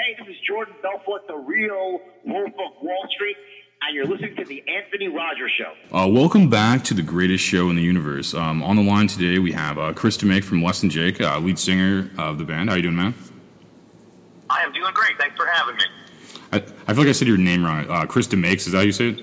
[0.00, 3.36] Hey, this is Jordan Belfort, the real Wolf of Wall Street,
[3.82, 5.74] and you're listening to the Anthony Rogers Show.
[5.94, 8.32] Uh, welcome back to the greatest show in the universe.
[8.32, 11.38] Um, on the line today, we have uh, Chris DeMake from Less Than Jake, uh,
[11.40, 12.70] lead singer of the band.
[12.70, 13.14] How are you doing, man?
[14.48, 15.18] I am doing great.
[15.18, 15.84] Thanks for having me.
[16.52, 17.86] I, I feel like I said your name wrong.
[17.90, 19.16] Uh, Chris DeMakes, is that how you say it?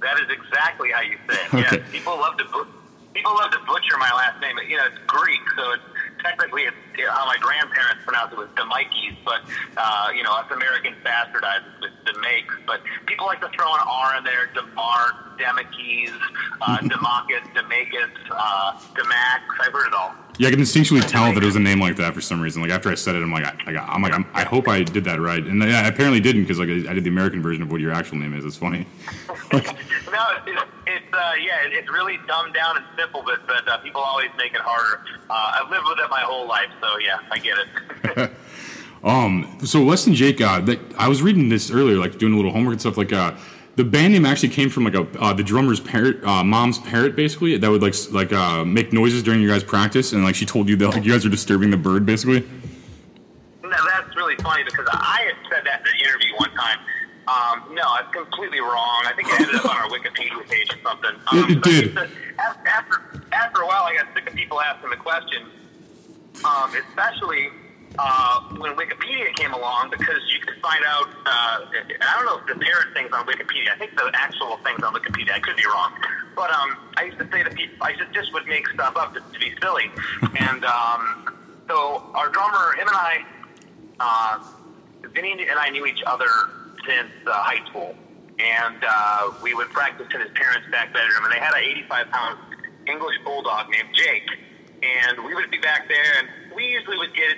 [0.00, 1.54] That is exactly how you say it.
[1.54, 1.76] Okay.
[1.78, 2.66] Yes, people love to bu-
[3.14, 4.56] people love to butcher my last name.
[4.68, 5.82] You know, it's Greek, so it's
[6.26, 9.42] technically it's know, how my grandparents pronounced it was Demikes, but
[9.76, 12.54] uh, you know, us Americans bastardized it with Demakes.
[12.66, 16.18] But people like to throw an R in there: Demar, Demikes,
[16.60, 19.40] uh, Demakis, Demakis, uh, Demax.
[19.62, 20.14] I've heard it all.
[20.38, 22.60] Yeah, I can instinctually tell that it was a name like that for some reason.
[22.62, 25.04] Like after I said it, I'm like, I, I'm like, I'm, I hope I did
[25.04, 27.70] that right, and I apparently didn't because like I, I did the American version of
[27.70, 28.44] what your actual name is.
[28.44, 28.86] It's funny.
[29.52, 34.00] no, it's, it's uh, yeah, it's really dumbed down and simple, but but uh, people
[34.00, 35.04] always make it harder.
[35.30, 38.30] Uh, I've lived with it my whole life, so yeah, I get it.
[39.04, 42.36] Um, so Less Than Jake, uh, that, I was reading this earlier, like doing a
[42.36, 42.96] little homework and stuff.
[42.96, 43.36] Like, uh,
[43.76, 47.14] the band name actually came from like a uh, the drummer's parrot, uh, mom's parrot,
[47.14, 50.34] basically that would like s- like uh, make noises during your guys' practice, and like
[50.34, 52.40] she told you that like you guys are disturbing the bird, basically.
[53.62, 56.78] no, that's really funny because I had said that in an interview one time.
[57.28, 59.02] Um, no, it's completely wrong.
[59.04, 61.10] I think it ended up on our Wikipedia page or something.
[61.26, 61.84] Um, It- it but did.
[61.86, 63.02] it's a- af- After
[63.32, 65.42] after a while, I got sick of people asking the question,
[66.44, 67.50] um, especially
[67.98, 71.08] uh, when Wikipedia came along, because you could find out.
[71.24, 71.64] Uh,
[72.00, 73.72] I don't know if the parrot thing's on Wikipedia.
[73.72, 75.32] I think the actual thing's on Wikipedia.
[75.32, 75.92] I could be wrong,
[76.34, 79.14] but um, I used to say to people, I just just would make stuff up
[79.14, 79.90] to, to be silly,
[80.38, 81.34] and um,
[81.68, 83.24] so our drummer, him and I,
[84.00, 84.44] uh,
[85.14, 86.28] Vinny and I knew each other
[86.86, 87.94] since uh, high school,
[88.38, 91.24] and uh, we would practice in his parents' back bedroom.
[91.24, 92.38] And they had an 85 pound
[92.86, 94.28] English bulldog named Jake,
[94.82, 97.36] and we would be back there, and we usually would get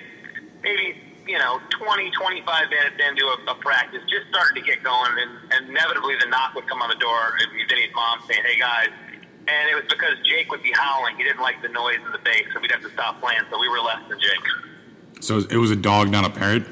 [0.63, 5.11] maybe you know 20, 25 minutes into a, a practice, just starting to get going,
[5.17, 7.37] and, and inevitably the knock would come on the door.
[7.41, 8.89] It'd be Vinny's mom saying, "Hey guys."
[9.47, 11.17] And it was because Jake would be howling.
[11.17, 13.41] He didn't like the noise in the bass, so we'd have to stop playing.
[13.49, 14.45] So we were less than Jake.
[15.21, 16.63] So it was a dog, not a parrot.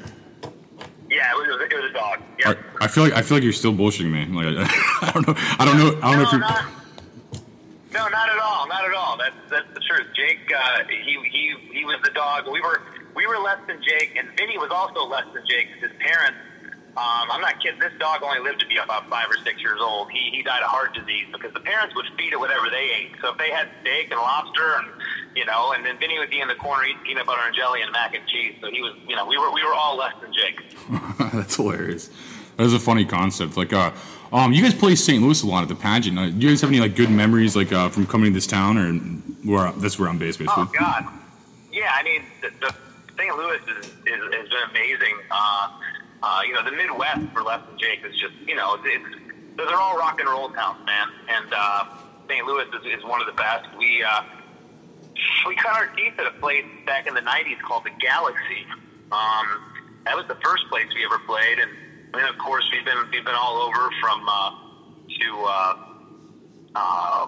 [1.10, 2.20] Yeah, it was, it was a dog.
[2.38, 2.54] Yeah.
[2.80, 4.26] I, I feel like I feel like you're still bullshitting me.
[4.26, 5.34] Like I, I don't know.
[5.58, 5.98] I don't know.
[6.02, 6.40] I don't know if you're.
[6.40, 6.64] not,
[7.92, 8.68] no, not at all.
[8.68, 9.16] Not at all.
[9.16, 10.06] That's that's the truth.
[10.14, 12.46] Jake, uh, he he he was the dog.
[12.46, 12.82] We were
[13.14, 15.68] we were less than Jake, and Vinny was also less than Jake.
[15.80, 16.38] His parents.
[16.96, 17.78] Um, I'm not kidding.
[17.78, 20.10] This dog only lived to be about five or six years old.
[20.10, 23.12] He he died of heart disease because the parents would feed it whatever they ate.
[23.22, 24.88] So if they had steak and lobster, and
[25.36, 27.82] you know, and then Vinny would be in the corner eating peanut butter and jelly
[27.82, 28.56] and mac and cheese.
[28.60, 30.58] So he was, you know, we were we were all less than Jake.
[31.32, 32.10] That's hilarious.
[32.56, 33.56] That is a funny concept.
[33.56, 33.92] Like, uh,
[34.32, 35.22] um, you guys play St.
[35.22, 36.18] Louis a lot at the pageant.
[36.18, 38.48] Uh, do you guys have any like good memories, like uh, from coming to this
[38.48, 38.92] town, or
[39.48, 40.64] where that's where I'm based, basically?
[40.64, 41.06] Oh God,
[41.72, 41.92] yeah.
[41.94, 42.74] I mean, the, the
[43.18, 43.36] St.
[43.36, 45.16] Louis is, is has been amazing.
[45.30, 45.68] Uh,
[46.22, 49.04] uh, you know, the Midwest for less than Jake is just you know, it's
[49.56, 51.08] they're all rock and roll towns, man.
[51.28, 51.84] And uh,
[52.28, 52.46] St.
[52.46, 53.66] Louis is, is one of the best.
[53.76, 54.22] We uh,
[55.46, 58.66] we cut our teeth at a place back in the '90s called the Galaxy.
[59.10, 59.74] Um,
[60.04, 61.70] that was the first place we ever played, and
[62.14, 64.50] then of course we've been we've been all over from uh,
[65.20, 65.44] to.
[65.44, 65.74] Uh,
[66.76, 67.26] uh,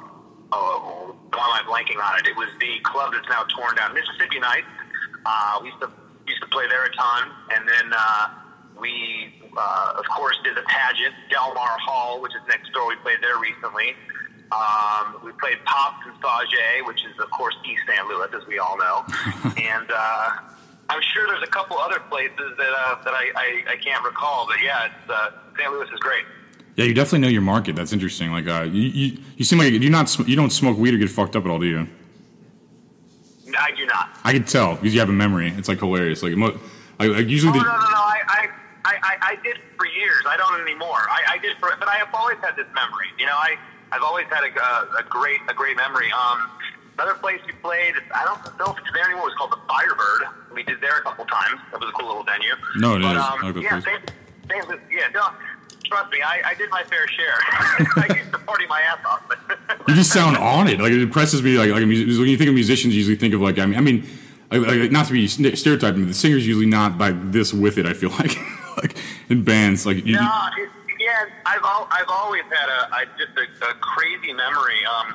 [0.53, 2.27] oh, why am I blanking on it?
[2.28, 4.67] It was the club that's now torn down, Mississippi Nights.
[5.25, 5.91] Uh, we used to
[6.26, 8.28] used to play there a ton, and then uh,
[8.78, 12.88] we, uh, of course, did the pageant, Delmar Hall, which is next door.
[12.88, 13.94] We played there recently.
[14.53, 18.06] Um, we played Pops and Sauget, which is, of course, East St.
[18.09, 19.04] Louis, as we all know.
[19.56, 20.30] and uh,
[20.88, 24.47] I'm sure there's a couple other places that uh, that I, I, I can't recall,
[24.47, 25.70] but yeah, it's, uh, St.
[25.70, 26.25] Louis is great.
[26.76, 27.76] Yeah, you definitely know your market.
[27.76, 28.32] That's interesting.
[28.32, 31.10] Like, uh, you, you, you seem like you not you don't smoke weed or get
[31.10, 31.86] fucked up at all, do you?
[33.59, 34.11] I do not.
[34.25, 35.53] I could tell because you have a memory.
[35.56, 36.22] It's like hilarious.
[36.22, 36.59] Like, mo-
[36.99, 38.00] like, like usually Oh the, no no no!
[38.00, 38.49] I I,
[38.84, 40.22] I, I I did for years.
[40.27, 41.06] I don't anymore.
[41.11, 43.09] I, I did for, but I have always had this memory.
[43.19, 43.56] You know, I
[43.93, 46.10] I've always had a, a, a great a great memory.
[46.12, 46.50] Um,
[46.99, 47.94] another place we played.
[48.15, 49.28] I don't know if it's there anymore.
[49.28, 50.55] It was called the Firebird.
[50.55, 51.60] We did there a couple times.
[51.72, 52.55] That was a cool little venue.
[52.77, 53.22] No, it but, is.
[53.22, 54.00] Um, yeah, same,
[54.48, 55.09] same, yeah.
[55.15, 55.30] No,
[55.91, 56.22] trust me.
[56.22, 57.34] I, I did my fair share.
[57.97, 59.22] I used to party my ass off.
[59.89, 60.81] you just sound on it.
[60.81, 61.59] Like it impresses me.
[61.59, 63.66] Like like a mus- when you think of musicians, you usually think of like I
[63.66, 64.07] mean, I mean,
[64.51, 67.77] like, like, not to be st- stereotyping, but the singer's usually not like this with
[67.78, 67.87] it.
[67.87, 68.37] I feel like
[68.77, 68.97] like
[69.28, 73.36] in bands, like you, No, it, yeah, I've al- I've always had a, a just
[73.36, 74.78] a, a crazy memory.
[74.86, 75.15] Um,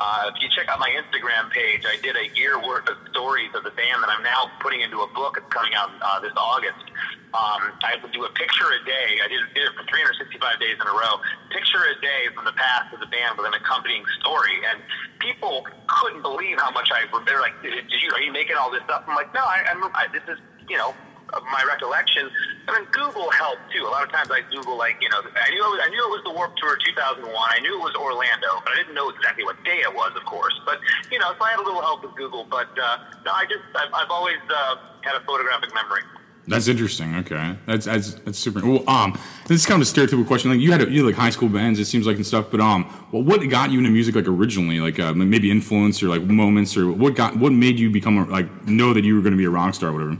[0.00, 3.54] uh, if you check out my Instagram page, I did a year worth of stories
[3.54, 5.38] of the band that I'm now putting into a book.
[5.38, 6.82] It's coming out uh, this August.
[7.30, 9.22] Um, I would do a picture a day.
[9.22, 11.22] I did, did it for 365 days in a row.
[11.50, 14.82] Picture a day from the past of the band with an accompanying story, and
[15.18, 17.06] people couldn't believe how much I.
[17.26, 18.10] They're like, "Did you?
[18.14, 19.82] Are you making all this up?" I'm like, "No, I, I'm.
[19.94, 20.38] I, this is
[20.68, 20.94] you know
[21.32, 22.30] of my recollection.
[22.68, 23.82] I mean, Google helped too.
[23.86, 26.02] A lot of times I Google like you know I knew it was, I knew
[26.04, 27.24] it was the Warped Tour 2001.
[27.26, 30.24] I knew it was Orlando, but I didn't know exactly what day it was, of
[30.24, 30.54] course.
[30.66, 30.78] But
[31.10, 32.44] you know, so I had a little help with Google.
[32.44, 36.02] But uh, no, I just I've, I've always uh, had a photographic memory.
[36.46, 37.14] That's interesting.
[37.16, 38.60] Okay, that's that's that's super.
[38.60, 40.50] Well, um, this is kind of a stereotypical question.
[40.50, 42.50] Like you had, a, you had like high school bands, it seems like and stuff.
[42.50, 44.78] But um, well, what got you into music like originally?
[44.78, 48.24] Like uh, maybe influence or like moments or what got what made you become a,
[48.26, 50.18] like know that you were going to be a rock star or whatever?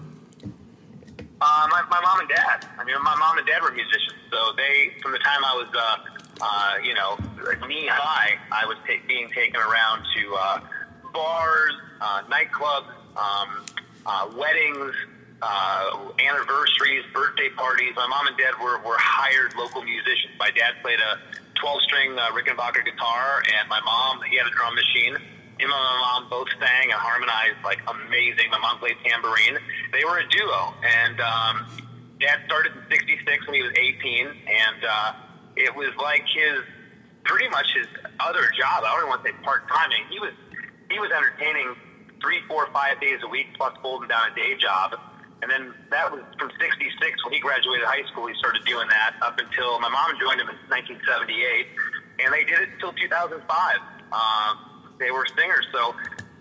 [1.90, 2.66] My, my mom and dad.
[2.78, 5.68] I mean, my mom and dad were musicians, so they from the time I was
[5.74, 5.96] uh,
[6.40, 7.16] uh, you know
[7.66, 10.60] knee high, I was ta- being taken around to uh,
[11.12, 13.64] bars, uh, nightclubs, um,
[14.06, 14.94] uh, weddings
[15.44, 17.92] uh, anniversaries, birthday parties.
[17.96, 20.32] My mom and dad were, were hired local musicians.
[20.38, 21.20] My dad played a
[21.60, 25.14] 12 string uh, Rickenbacker guitar, and my mom, he had a drum machine.
[25.60, 28.50] Him and my mom both sang and harmonized like amazing.
[28.50, 29.58] My mom played tambourine.
[29.94, 31.66] They were a duo, and um,
[32.18, 35.12] dad started in '66 when he was 18, and uh,
[35.56, 36.66] it was like his
[37.24, 37.86] pretty much his
[38.18, 38.82] other job.
[38.82, 39.90] I don't even want to say part time.
[40.10, 40.32] He was
[40.90, 41.76] he was entertaining
[42.20, 44.98] three, four, five days a week, plus holding down a day job.
[45.42, 48.26] And then that was from 66 when he graduated high school.
[48.26, 51.68] He started doing that up until my mom joined him in 1978.
[52.24, 53.44] And they did it until 2005.
[53.44, 54.54] Uh,
[54.98, 55.66] they were singers.
[55.70, 55.94] So,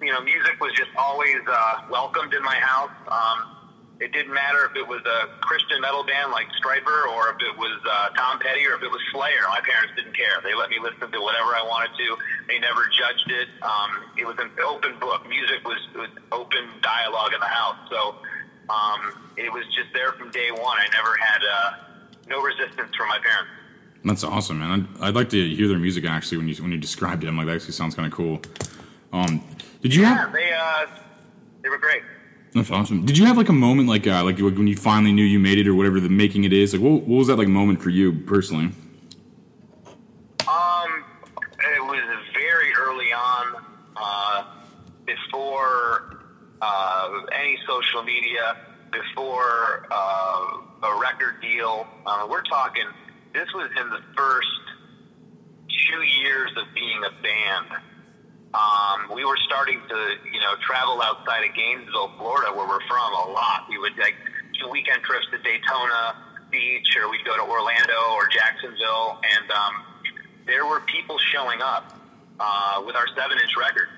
[0.05, 2.91] you know, music was just always uh, welcomed in my house.
[3.07, 3.53] Um,
[3.99, 7.55] it didn't matter if it was a Christian metal band like Stryper or if it
[7.55, 9.47] was uh, Tom Petty or if it was Slayer.
[9.47, 10.41] My parents didn't care.
[10.43, 12.17] They let me listen to whatever I wanted to.
[12.47, 13.47] They never judged it.
[13.61, 15.27] Um, it was an open book.
[15.29, 17.77] Music was, was open dialogue in the house.
[17.89, 18.17] So,
[18.69, 20.77] um, it was just there from day one.
[20.77, 21.71] I never had uh,
[22.27, 23.51] no resistance from my parents.
[24.03, 24.87] That's awesome, man.
[24.99, 27.27] I'd, I'd, like to hear their music actually when you when you described it.
[27.27, 28.41] I'm like, that actually sounds kind of cool.
[29.13, 29.43] Um,
[29.83, 30.33] did you yeah, have?
[30.33, 30.85] they uh,
[31.61, 32.01] they were great.
[32.53, 33.05] That's awesome.
[33.05, 35.57] Did you have like a moment like uh, like when you finally knew you made
[35.57, 36.73] it or whatever the making it is?
[36.73, 38.71] Like, what, what was that like moment for you personally?
[40.47, 41.03] Um,
[41.59, 42.03] it was
[42.33, 43.65] very early on,
[43.97, 44.43] uh,
[45.05, 46.21] before
[46.61, 48.57] uh, any social media,
[48.91, 51.87] before uh, a record deal.
[52.05, 52.85] Uh, we're talking,
[53.33, 54.47] this was in the first
[55.89, 57.83] two years of being a band.
[58.53, 59.99] Um, we were starting to,
[60.31, 63.65] you know, travel outside of Gainesville, Florida, where we're from, a lot.
[63.67, 64.13] We would like
[64.59, 66.15] do weekend trips to Daytona
[66.51, 69.73] Beach, or we'd go to Orlando or Jacksonville, and um,
[70.45, 71.97] there were people showing up
[72.39, 73.89] uh, with our seven-inch record,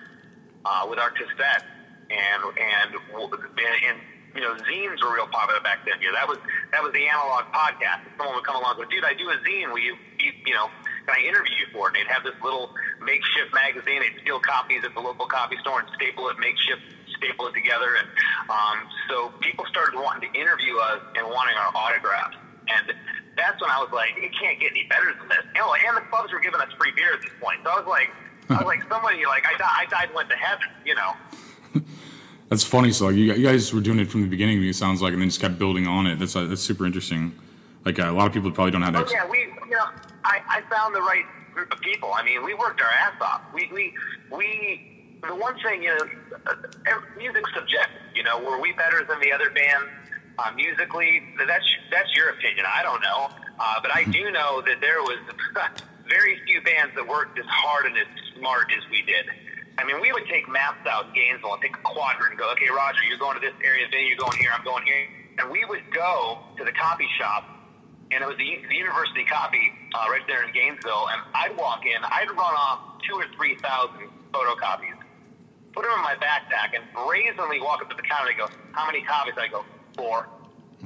[0.64, 1.66] uh, with our cassette,
[2.10, 3.98] and and and
[4.36, 6.00] you know zines were real popular back then.
[6.00, 6.38] Know, that was
[6.72, 8.08] that was the analog podcast.
[8.18, 9.74] Someone would come along and go, "Dude, I do a zine.
[9.74, 10.70] Will you, you know,
[11.06, 14.02] can I interview you for it?" And they'd have this little makeshift magazine.
[14.02, 16.82] They'd steal copies at the local copy store and staple it makeshift,
[17.18, 17.96] staple it together.
[17.96, 18.08] And
[18.50, 18.78] um,
[19.10, 22.38] so people started wanting to interview us and wanting our autographs.
[22.68, 22.94] And
[23.38, 25.46] that's when I was like, it can't get any better than this.
[25.54, 27.60] You know, and the clubs were giving us free beer at this point.
[27.64, 28.10] So I was like,
[28.50, 30.68] I was like, somebody like I died, I died went to heaven.
[30.86, 31.14] You know.
[32.50, 32.92] That's funny.
[32.92, 34.64] So like you, guys were doing it from the beginning.
[34.64, 36.20] It sounds like, and then just kept building on it.
[36.20, 37.34] That's uh, that's super interesting.
[37.86, 39.08] Like uh, a lot of people probably don't have that.
[39.08, 39.86] Oh, yeah, we you know
[40.24, 41.24] I, I found the right
[41.54, 42.12] group of people.
[42.14, 43.42] I mean, we worked our ass off.
[43.54, 43.94] We we
[44.36, 44.92] we.
[45.26, 46.06] The one thing, you know,
[46.46, 46.54] uh,
[47.18, 48.02] music's subjective.
[48.14, 49.86] You know, were we better than the other band
[50.38, 51.24] uh, musically?
[51.38, 52.66] That's that's your opinion.
[52.68, 53.30] I don't know,
[53.60, 55.18] uh, but I do know that there was
[56.10, 58.08] very few bands that worked as hard and as
[58.38, 59.26] smart as we did.
[59.78, 62.50] I mean, we would take maps out in Gainesville and take a quadrant and go,
[62.54, 65.08] okay, Roger, you're going to this area, then you're going here, I'm going here.
[65.38, 67.44] And we would go to the copy shop,
[68.12, 71.86] and it was the, the university copy uh, right there in Gainesville, and I'd walk
[71.86, 74.98] in, I'd run off two or 3,000 photocopies,
[75.74, 78.86] put them in my backpack, and brazenly walk up to the counter and go, how
[78.86, 79.34] many copies?
[79.38, 79.66] I go,
[79.98, 80.30] four.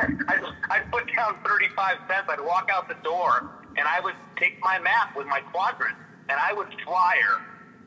[0.00, 4.60] I'd, I'd put down 35 cents, I'd walk out the door, and I would take
[4.62, 5.96] my map with my quadrant
[6.28, 7.40] and I would flyer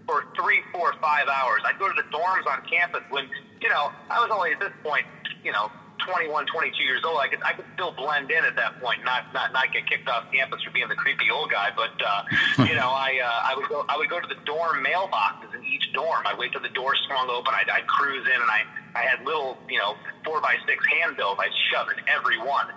[0.08, 1.62] for three, four, five hours.
[1.66, 3.30] I'd go to the dorms on campus when,
[3.62, 5.06] you know, I was only at this point,
[5.44, 5.72] you know,
[6.08, 7.20] 21, 22 years old.
[7.20, 10.08] I could, I could still blend in at that point, not, not, not get kicked
[10.08, 11.70] off campus for being the creepy old guy.
[11.76, 12.24] But, uh,
[12.66, 15.64] you know, I, uh, I would go, I would go to the dorm mailboxes in
[15.66, 16.26] each dorm.
[16.26, 17.54] I'd wait till the door swung open.
[17.54, 18.64] I'd, I'd cruise in and I,
[18.96, 21.38] I had little, you know, four by six handbills.
[21.40, 22.68] I'd shove in every one.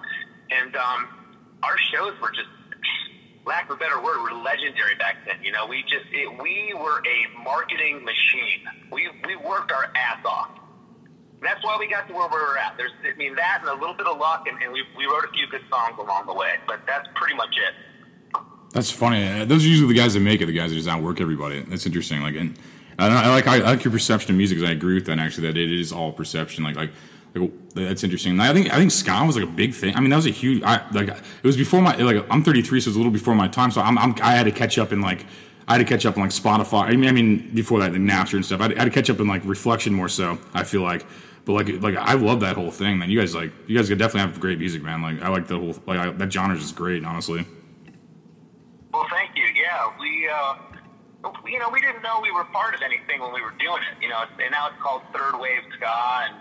[0.50, 1.08] And, um,
[1.62, 2.48] our shows were just
[3.46, 5.42] lack of a better word, were legendary back then.
[5.42, 8.64] You know, we just it, we were a marketing machine.
[8.90, 10.50] We we worked our ass off.
[11.42, 12.76] That's why we got to where we were at.
[12.78, 15.24] There's, I mean, that and a little bit of luck, and, and we, we wrote
[15.24, 16.54] a few good songs along the way.
[16.66, 18.40] But that's pretty much it.
[18.72, 19.26] That's funny.
[19.28, 20.46] Uh, those are usually the guys that make it.
[20.46, 21.60] The guys that just outwork everybody.
[21.62, 22.22] That's interesting.
[22.22, 22.58] Like, and
[22.98, 24.58] I, I like I like your perception of music.
[24.58, 25.46] 'cause I agree with that actually.
[25.48, 26.64] That it is all perception.
[26.64, 26.90] Like like.
[27.36, 28.30] Like, that's interesting.
[28.34, 29.96] And I think I think ska was like a big thing.
[29.96, 30.62] I mean, that was a huge.
[30.62, 33.48] I like it was before my like I'm 33, so it's a little before my
[33.48, 33.72] time.
[33.72, 35.26] So I'm, I'm I had to catch up in like
[35.66, 36.82] I had to catch up on like Spotify.
[36.82, 38.60] I mean, I mean before that, the Napster and stuff.
[38.60, 40.38] I had, to catch up in like Reflection more so.
[40.52, 41.06] I feel like,
[41.44, 43.10] but like like I love that whole thing, man.
[43.10, 45.02] You guys like you guys could definitely have great music, man.
[45.02, 47.46] Like I like the whole like I, that genre is just great, honestly.
[48.92, 49.44] Well, thank you.
[49.60, 50.54] Yeah, we, uh,
[51.46, 54.02] you know, we didn't know we were part of anything when we were doing it.
[54.02, 56.34] You know, and now it's called third wave ska, and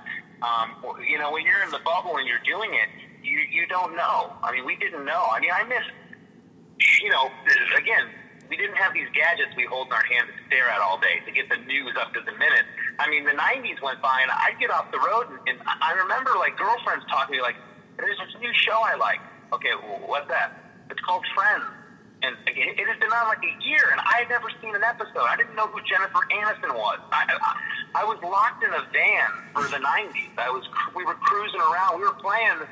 [0.43, 2.89] um, you know, when you're in the bubble and you're doing it,
[3.23, 4.33] you you don't know.
[4.43, 5.27] I mean, we didn't know.
[5.31, 5.83] I mean, I miss,
[7.01, 7.29] you know,
[7.77, 8.07] again,
[8.53, 11.25] we didn't have these gadgets we hold in our hand to stare at all day
[11.25, 12.69] to get the news up to the minute.
[13.01, 15.97] I mean, the '90s went by, and I'd get off the road, and, and I
[15.97, 17.57] remember like girlfriends talking to me like,
[17.97, 19.17] "There's this new show I like."
[19.57, 20.53] Okay, well, what's that?
[20.93, 21.65] It's called Friends.
[22.21, 24.85] And again, it has been on like a year, and I had never seen an
[24.85, 25.25] episode.
[25.25, 27.01] I didn't know who Jennifer Aniston was.
[27.09, 30.37] I, I, I was locked in a van for the '90s.
[30.37, 30.61] I was,
[30.93, 31.97] we were cruising around.
[31.97, 32.69] We were playing,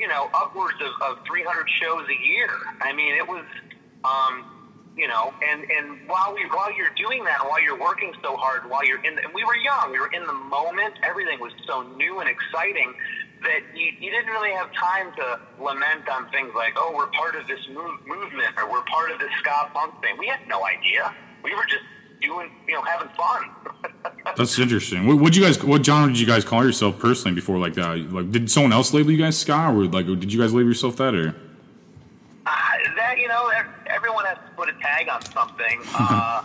[0.00, 2.48] you know, upwards of, of 300 shows a year.
[2.80, 3.44] I mean, it was,
[4.08, 4.57] um,
[4.98, 8.68] you know, and and while we while you're doing that, while you're working so hard,
[8.68, 10.94] while you're in, the, and we were young, we were in the moment.
[11.04, 12.92] Everything was so new and exciting
[13.42, 17.36] that you, you didn't really have time to lament on things like, oh, we're part
[17.36, 20.16] of this move, movement or we're part of this ska punk thing.
[20.18, 21.14] We had no idea.
[21.44, 21.84] We were just
[22.20, 23.50] doing, you know, having fun.
[24.36, 25.06] That's interesting.
[25.06, 25.62] What would you guys?
[25.62, 27.58] What genre did you guys call yourself personally before?
[27.58, 28.12] Like that?
[28.12, 30.96] Like, did someone else label you guys ska, or like, did you guys label yourself
[30.96, 31.28] that, or?
[32.46, 32.52] Uh,
[32.96, 33.50] that you know,
[33.86, 35.78] everyone has to put a tag on something.
[35.94, 36.42] uh,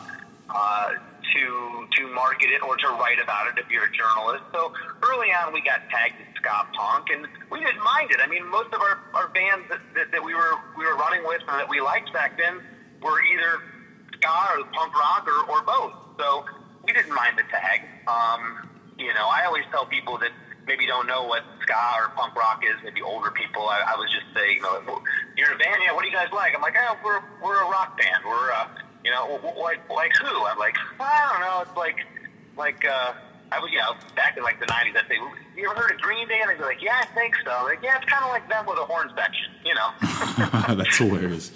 [0.49, 0.89] uh,
[1.33, 4.43] to to market it or to write about it if you're a journalist.
[4.53, 8.19] So early on, we got tagged as ska punk, and we didn't mind it.
[8.21, 11.25] I mean, most of our, our bands that, that, that we were we were running
[11.25, 12.61] with and that we liked back then
[13.01, 13.59] were either
[14.13, 15.93] ska or punk rock or, or both.
[16.19, 16.45] So
[16.85, 17.81] we didn't mind the tag.
[18.07, 20.31] Um, you know, I always tell people that
[20.67, 23.67] maybe don't know what ska or punk rock is, maybe older people.
[23.67, 25.01] I, I was just saying, you know,
[25.35, 25.93] you're in a band, yeah.
[25.93, 26.53] What do you guys like?
[26.55, 28.23] I'm like, oh, we're we're a rock band.
[28.25, 28.67] We're uh,
[29.03, 30.45] you know, like like who?
[30.45, 31.61] I'm like, I don't know.
[31.65, 31.97] It's like
[32.57, 33.13] like uh,
[33.51, 34.97] I was, you know, back in like the '90s.
[34.97, 35.17] I'd say,
[35.55, 36.39] you ever heard of Green Day?
[36.41, 37.51] And I'd be like, yeah, I think so.
[37.51, 39.89] I'm like, yeah, it's kind of like them with a horn section, you know.
[40.75, 41.51] That's hilarious.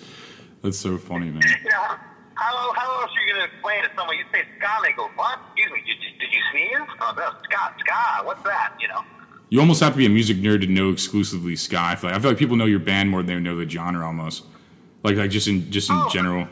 [0.62, 1.42] That's so funny, man.
[1.64, 1.96] you know,
[2.36, 4.18] how, how else are you going to explain to someone?
[4.18, 5.40] You say ska, and they go, what?
[5.56, 6.90] Excuse me, did you, did you sneeze?
[7.02, 8.26] Oh, no, ska, ska.
[8.26, 8.74] What's that?
[8.80, 9.02] You know.
[9.50, 11.80] You almost have to be a music nerd to know exclusively ska.
[11.80, 13.70] I feel like, I feel like people know your band more than they know the
[13.70, 14.44] genre almost.
[15.04, 16.10] Like like just in just in Oh.
[16.12, 16.48] general.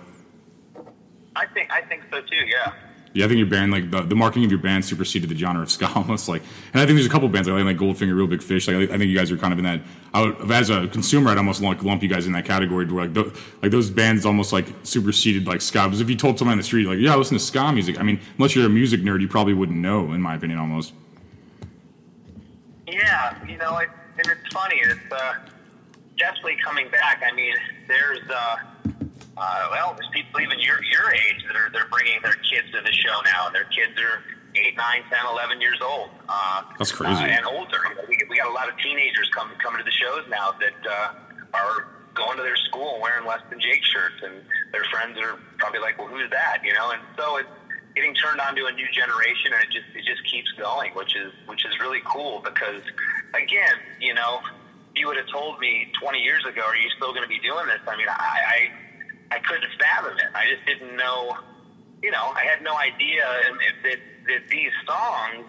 [1.35, 2.45] I think I think so too.
[2.47, 2.71] Yeah.
[3.13, 5.61] Yeah, I think your band like the, the marketing of your band superseded the genre
[5.63, 6.41] of ska almost like.
[6.73, 8.67] And I think there's a couple bands like like Goldfinger, Real Big Fish.
[8.67, 9.81] Like I think- you guys are kind of in that.
[10.13, 12.85] I would, as a consumer, I'd almost like lump you guys in that category.
[12.85, 15.83] Where like tho- like those bands almost like superseded like ska.
[15.85, 17.99] Because if you told someone on the street like, yeah, I listen to ska music.
[17.99, 20.93] I mean, unless you're a music nerd, you probably wouldn't know, in my opinion, almost.
[22.87, 24.77] Yeah, you know, it, and it's funny.
[24.77, 25.33] It's uh,
[26.17, 27.21] definitely coming back.
[27.25, 27.53] I mean,
[27.87, 28.55] there's uh,
[29.37, 32.81] uh, well, there's people even your your age that are they're bringing their kids to
[32.81, 33.49] the show now.
[33.49, 34.23] Their kids are
[34.55, 36.09] eight, nine, ten, eleven years old.
[36.29, 37.23] Uh, That's crazy.
[37.23, 37.79] uh, and older.
[37.89, 40.51] You know, we, we got a lot of teenagers coming coming to the shows now
[40.59, 41.13] that uh,
[41.53, 44.35] are going to their school wearing less than Jake shirts, and
[44.71, 47.49] their friends are probably like, "Well, who's that?" You know, and so it's
[47.95, 51.15] getting turned on to a new generation, and it just it just keeps going, which
[51.15, 52.83] is which is really cool because,
[53.33, 54.39] again, you know,
[54.91, 57.39] if you would have told me 20 years ago, are you still going to be
[57.39, 57.79] doing this?
[57.87, 58.69] I mean, I,
[59.31, 60.29] I I couldn't fathom it.
[60.35, 61.35] I just didn't know.
[62.03, 63.23] You know, I had no idea
[63.63, 65.47] if that that these songs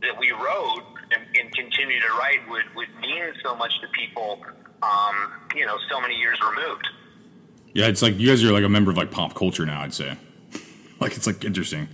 [0.00, 4.42] that we wrote and, and continue to write would would mean so much to people.
[4.82, 6.86] Um, you know, so many years removed.
[7.72, 9.80] Yeah, it's like you guys are like a member of like pop culture now.
[9.80, 10.16] I'd say.
[11.04, 11.86] Like it's like interesting.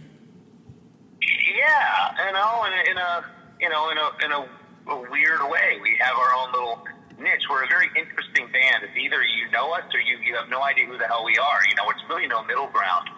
[1.18, 3.24] Yeah, you know, in a, in a
[3.58, 4.40] you know in a in a,
[4.86, 6.78] a weird way, we have our own little
[7.18, 7.42] niche.
[7.50, 8.86] We're a very interesting band.
[8.86, 11.36] It's either you know us or you you have no idea who the hell we
[11.38, 11.58] are.
[11.68, 13.10] You know, it's really no middle ground.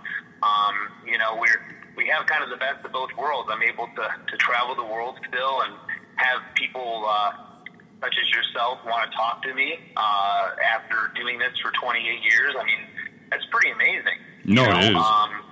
[0.43, 1.61] Um, you know, we're
[1.95, 3.51] we have kind of the best of both worlds.
[3.53, 5.77] I'm able to to travel the world still and
[6.17, 7.05] have people.
[7.07, 7.33] Uh,
[8.01, 12.53] such as yourself want to talk to me uh, after doing this for 28 years.
[12.59, 12.83] I mean,
[13.31, 14.19] that's pretty amazing.
[14.45, 14.79] No, you know?
[14.79, 14.97] it is.
[14.97, 15.52] Um,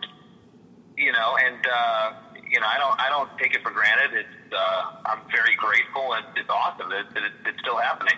[1.01, 2.13] you know, and uh,
[2.51, 4.19] you know, I don't, I don't take it for granted.
[4.19, 8.15] It's, uh, I'm very grateful, and it's awesome that, that it, it's still happening.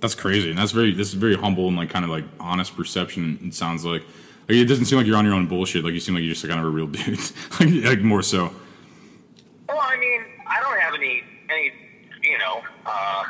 [0.00, 2.76] That's crazy, and that's very this is very humble and like kind of like honest
[2.76, 3.38] perception.
[3.42, 4.02] It sounds like
[4.48, 5.84] like it doesn't seem like you're on your own bullshit.
[5.84, 7.18] Like you seem like you're just kind of a real dude,
[7.60, 8.52] like, like more so.
[9.68, 11.72] Well, I mean, I don't have any, any,
[12.22, 13.24] you know, uh,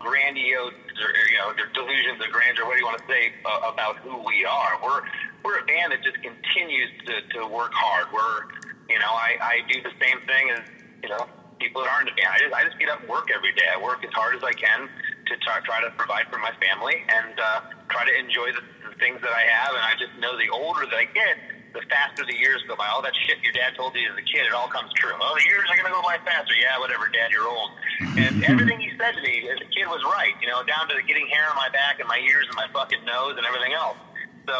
[0.00, 2.66] grandiose, or, you know, their delusions of grandeur.
[2.66, 4.80] What do you want to say uh, about who we are?
[4.82, 5.04] We're,
[5.44, 8.08] we're a band that just continues to, to work hard.
[8.10, 8.50] We're,
[8.88, 10.64] you know, I, I do the same thing as
[11.04, 11.28] you know
[11.60, 12.32] people that aren't the band.
[12.32, 13.68] I just I just get up and work every day.
[13.68, 14.88] I work as hard as I can
[15.28, 18.96] to try, try to provide for my family and uh, try to enjoy the, the
[18.98, 19.76] things that I have.
[19.76, 21.36] And I just know the older that I get,
[21.72, 22.88] the faster the years go by.
[22.88, 25.14] All that shit your dad told you as a kid, it all comes true.
[25.20, 26.54] Oh, the years are going to go by faster.
[26.54, 27.70] Yeah, whatever, Dad, you're old.
[28.18, 30.98] And everything he said to me as a kid was right, you know, down to
[31.06, 33.98] getting hair on my back and my ears and my fucking nose and everything else.
[34.46, 34.56] So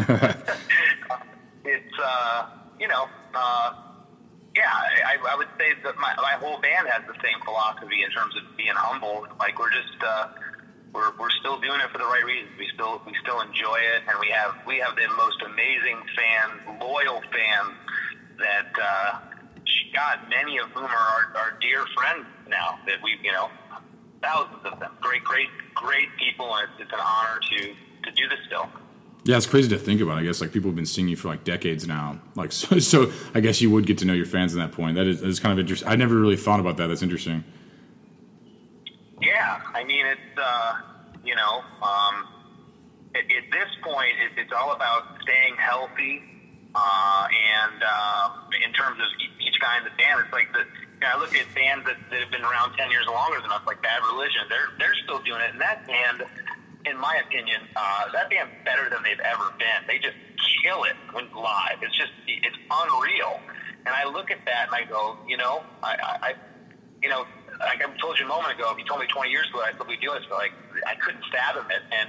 [1.64, 2.38] it's, uh,
[2.78, 3.68] you know, uh,
[4.56, 8.10] yeah, I, I would say that my, my whole band has the same philosophy in
[8.10, 9.26] terms of being humble.
[9.38, 10.28] Like we're just, uh,
[10.92, 12.50] we're, we're still doing it for the right reasons.
[12.58, 16.80] We still we still enjoy it, and we have we have the most amazing fans,
[16.80, 17.76] loyal fans
[18.38, 19.20] that uh,
[19.94, 22.78] God, many of whom are our, our dear friends now.
[22.86, 23.50] That we you know
[24.22, 28.28] thousands of them, great great great people, and it's, it's an honor to to do
[28.28, 28.68] this still.
[29.24, 30.18] Yeah, it's crazy to think about.
[30.18, 32.20] I guess like people have been seeing you for like decades now.
[32.34, 34.96] Like so, so I guess you would get to know your fans at that point.
[34.96, 35.88] That is, that is kind of interesting.
[35.88, 36.86] I never really thought about that.
[36.86, 37.44] That's interesting.
[39.20, 40.72] Yeah, I mean it's uh,
[41.24, 42.14] you know um,
[43.14, 46.22] at, at this point it, it's all about staying healthy,
[46.74, 51.04] uh, and um, in terms of each, guy in the band, it's like the you
[51.04, 53.60] know, I look at bands that, that have been around ten years longer than us,
[53.66, 54.48] like Bad Religion.
[54.48, 56.24] They're they're still doing it, and that band,
[56.88, 59.84] in my opinion, uh, that band's better than they've ever been.
[59.84, 60.16] They just
[60.64, 61.76] kill it when live.
[61.84, 63.44] It's just it's unreal.
[63.84, 66.34] And I look at that and I go, you know, I, I
[67.02, 67.24] you know,
[67.60, 69.76] like I told you a moment ago, if you told me 20 years ago I'd
[69.76, 70.56] still be doing this, but like
[70.88, 71.84] I couldn't fathom it.
[71.92, 72.08] And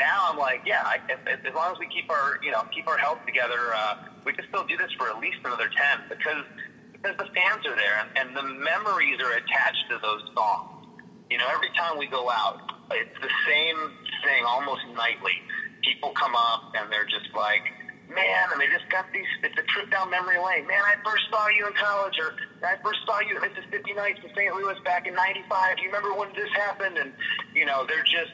[0.00, 2.88] now I'm like, yeah, I, as, as long as we keep our, you know, keep
[2.88, 6.44] our health together, uh, we can still do this for at least another 10 because
[6.92, 10.88] because the fans are there and, and the memories are attached to those songs.
[11.28, 12.58] You know, every time we go out,
[12.90, 13.78] it's the same
[14.24, 15.36] thing almost nightly.
[15.84, 17.62] People come up and they're just like,
[18.08, 20.66] man, and they just got these, it's a trip down memory lane.
[20.66, 24.20] Man, I first saw you in college, or I first saw you at Mississippi Nights
[24.22, 24.54] in St.
[24.54, 25.76] Louis back in 95.
[25.76, 26.98] Do you remember when this happened?
[26.98, 27.12] And,
[27.54, 28.32] you know, they're just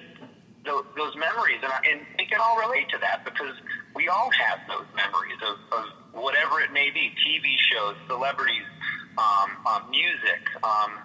[0.65, 1.61] those, those memories.
[1.63, 3.55] And, I, and we can all relate to that because
[3.95, 8.67] we all have those memories of, of whatever it may be TV shows, celebrities,
[9.19, 11.01] um, um, music, um,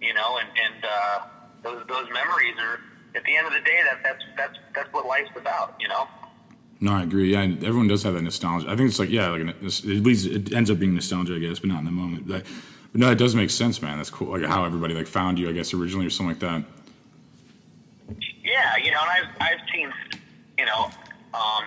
[0.00, 1.18] you know, and, and uh,
[1.62, 2.80] those, those memories are,
[3.16, 6.08] at the end of the day, that, that's, that's, that's what life's about, you know?
[6.84, 7.32] No, I agree.
[7.32, 8.66] Yeah, everyone does have that nostalgia.
[8.68, 11.58] I think it's like yeah, like at least it ends up being nostalgia, I guess,
[11.58, 12.28] but not in the moment.
[12.28, 12.44] But,
[12.92, 13.96] no, it does make sense, man.
[13.96, 14.38] That's cool.
[14.38, 16.62] Like how everybody like found you, I guess, originally or something like that.
[18.44, 19.90] Yeah, you know, and I've I've seen
[20.58, 20.90] you know
[21.32, 21.64] um,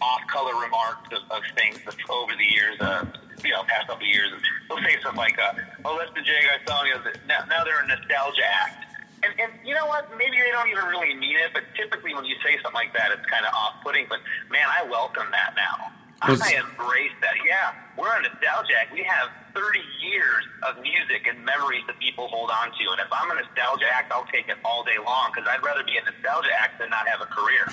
[0.00, 2.80] off-color remarks of, of things over the years.
[2.80, 3.06] Uh,
[3.42, 4.30] you know, past couple of years,
[4.68, 7.64] they'll say something like, uh, "Oh, that's the Jay I saw." You know, now, now
[7.64, 8.83] they're a nostalgia act.
[9.24, 10.10] And, and you know what?
[10.18, 13.10] Maybe they don't even really mean it, but typically when you say something like that,
[13.10, 14.06] it's kind of off-putting.
[14.08, 15.92] But man, I welcome that now.
[16.22, 17.34] I embrace that.
[17.44, 18.92] Yeah, we're a nostalgia act.
[18.92, 22.84] We have 30 years of music and memories that people hold on to.
[22.90, 25.84] And if I'm a nostalgia act, I'll take it all day long because I'd rather
[25.84, 27.68] be a nostalgia act than not have a career.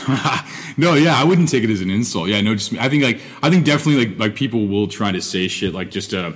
[0.77, 2.29] no, yeah, I wouldn't take it as an insult.
[2.29, 5.21] Yeah, no, just I think like I think definitely like like people will try to
[5.21, 6.35] say shit like just to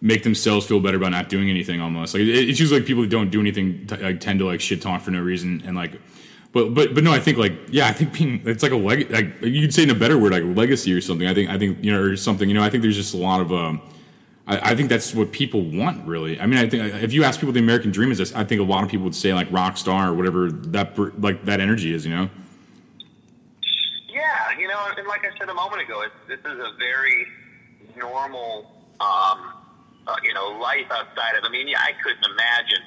[0.00, 1.80] make themselves feel better about not doing anything.
[1.80, 4.46] Almost like it, it's usually like people who don't do anything t- like tend to
[4.46, 6.00] like shit talk for no reason and like.
[6.52, 9.10] But, but but no, I think like yeah, I think being it's like a leg
[9.10, 11.26] like you could say in a better word like legacy or something.
[11.26, 12.48] I think I think you know or something.
[12.48, 13.82] You know, I think there's just a lot of um,
[14.46, 16.40] I, I think that's what people want really.
[16.40, 18.60] I mean, I think if you ask people the American dream is, this, I think
[18.60, 21.92] a lot of people would say like rock star or whatever that like that energy
[21.92, 22.06] is.
[22.06, 22.30] You know.
[24.08, 27.26] Yeah, you know, and like I said a moment ago, it, this is a very
[27.96, 29.52] normal, um,
[30.06, 31.44] uh, you know, life outside of.
[31.44, 32.82] I mean, yeah, I couldn't imagine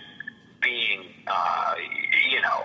[0.61, 1.75] being, uh,
[2.29, 2.63] you know,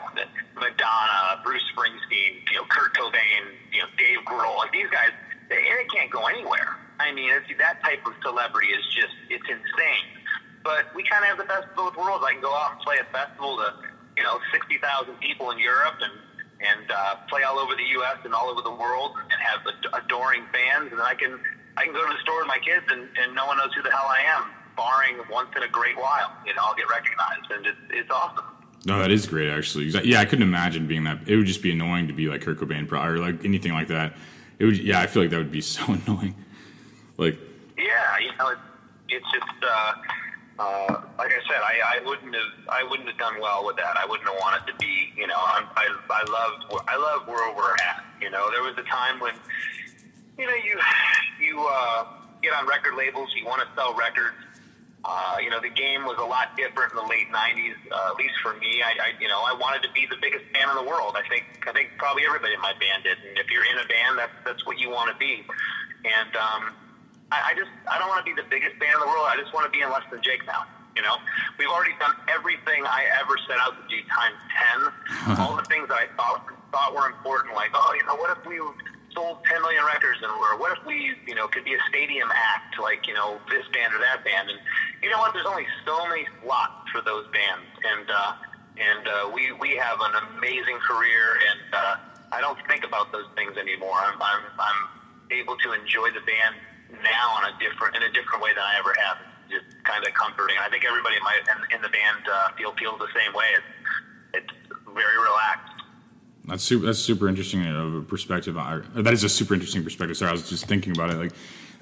[0.54, 4.58] Madonna, Bruce Springsteen, you know, Kurt Cobain, you know, Dave Grohl.
[4.58, 5.10] Like these guys,
[5.48, 6.76] they, they can't go anywhere.
[6.98, 10.06] I mean, it's, that type of celebrity is just, it's insane.
[10.62, 12.24] But we kind of have the best of both worlds.
[12.26, 13.74] I can go out and play a festival to,
[14.16, 14.80] you know, 60,000
[15.20, 16.14] people in Europe and,
[16.62, 18.18] and uh, play all over the U.S.
[18.24, 20.92] and all over the world and have ad- adoring fans.
[20.92, 21.38] And I can,
[21.76, 23.82] I can go to the store with my kids and, and no one knows who
[23.82, 26.32] the hell I am, barring once in a great while.
[26.46, 28.44] You know, I'll get recognized and it's, it's awesome.
[28.86, 29.86] No, that is great actually.
[29.86, 31.26] Yeah, I couldn't imagine being that.
[31.26, 34.14] It would just be annoying to be like Kurt Cobain or like anything like that.
[34.58, 34.78] It would.
[34.78, 36.34] Yeah, I feel like that would be so annoying.
[37.16, 37.38] Like.
[37.76, 38.60] Yeah, you know, it's,
[39.08, 39.64] it's just.
[39.64, 39.92] Uh,
[40.58, 43.96] uh, like I said, I, I wouldn't have I wouldn't have done well with that.
[43.96, 47.54] I wouldn't have wanted to be, you know, I'm, I I loved I love where
[47.56, 48.04] we're at.
[48.20, 49.34] You know, there was a time when,
[50.38, 50.78] you know, you
[51.40, 52.06] you uh,
[52.42, 54.36] get on record labels, you want to sell records.
[55.04, 57.76] Uh, you know, the game was a lot different in the late '90s.
[57.92, 60.48] Uh, at least for me, I, I you know I wanted to be the biggest
[60.52, 61.14] band in the world.
[61.16, 63.18] I think I think probably everybody in my band did.
[63.20, 65.44] And if you're in a band, that's that's what you want to be.
[66.04, 66.72] And um,
[67.30, 69.28] I, I just I don't want to be the biggest band in the world.
[69.28, 70.64] I just want to be in less than Jake now.
[70.96, 71.20] You know,
[71.58, 74.78] we've already done everything I ever set out to do times ten.
[75.44, 78.40] All the things that I thought thought were important, like oh, you know, what if
[78.48, 78.56] we
[79.14, 82.28] sold 10 million records and or what if we you know could be a stadium
[82.34, 84.50] act like you know this band or that band?
[84.50, 84.58] And
[85.02, 85.32] you know what?
[85.32, 87.70] There's only so many slots for those bands.
[87.86, 88.32] And uh
[88.76, 91.94] and uh we we have an amazing career and uh
[92.32, 93.96] I don't think about those things anymore.
[94.02, 94.80] I'm I'm I'm
[95.30, 96.58] able to enjoy the band
[96.90, 99.22] now on a different in a different way than I ever have.
[99.22, 100.58] It's just kind of comforting.
[100.58, 103.48] I think everybody in my in, in the band uh feel feels the same way.
[103.54, 103.72] It's
[104.42, 104.54] it's
[104.90, 105.73] very relaxed
[106.46, 106.86] That's super.
[106.86, 108.56] That's super interesting of a perspective.
[108.58, 110.16] I- That is a super interesting perspective.
[110.16, 111.16] Sorry, I was just thinking about it.
[111.16, 111.32] Like,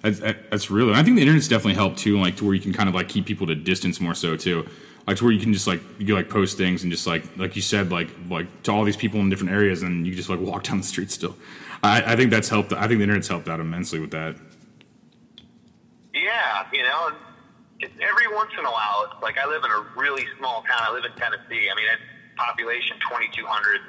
[0.03, 0.93] that's, that's real.
[0.95, 2.19] I think the internet's definitely helped too.
[2.21, 4.69] Like to where you can kind of like keep people to distance more so too.
[5.07, 7.57] Like to where you can just like you like post things and just like like
[7.57, 10.39] you said like like to all these people in different areas and you just like
[10.41, 11.37] walk down the street still.
[11.85, 12.73] I, I think that's helped.
[12.73, 14.37] I think the internet's helped out immensely with that.
[16.15, 17.11] Yeah, you know,
[17.81, 20.79] it's every once in a while, like I live in a really small town.
[20.83, 21.69] I live in Tennessee.
[21.71, 22.03] I mean, it's
[22.37, 23.81] population 2,200.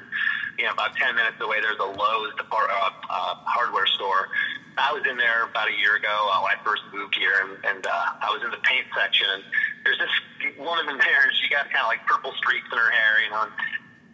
[0.58, 4.30] You know, about 10 minutes away, there's a Lowe's depart, uh, uh, hardware store.
[4.78, 7.58] I was in there about a year ago uh, when I first moved here, and,
[7.66, 9.30] and uh, I was in the paint section.
[9.30, 9.44] And
[9.86, 10.14] there's this
[10.58, 13.30] woman in there, and she got kind of like purple streaks in her hair, you
[13.30, 13.50] know.
[13.50, 13.54] And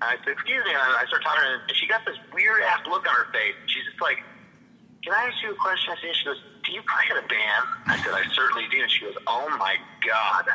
[0.03, 2.59] I said, "Excuse me," and I started talking to her, and she got this weird
[2.67, 3.55] ass look on her face.
[3.71, 4.19] She's just like,
[5.03, 5.93] can I ask you a question?
[5.93, 7.65] I said, she goes, do you play in a band?
[7.87, 8.81] I said, I certainly do.
[8.81, 10.45] And she goes, oh my God.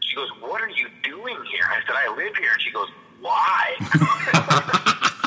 [0.00, 1.64] She goes, what are you doing here?
[1.66, 2.52] I said, I live here.
[2.52, 2.88] And she goes,
[3.20, 3.74] why?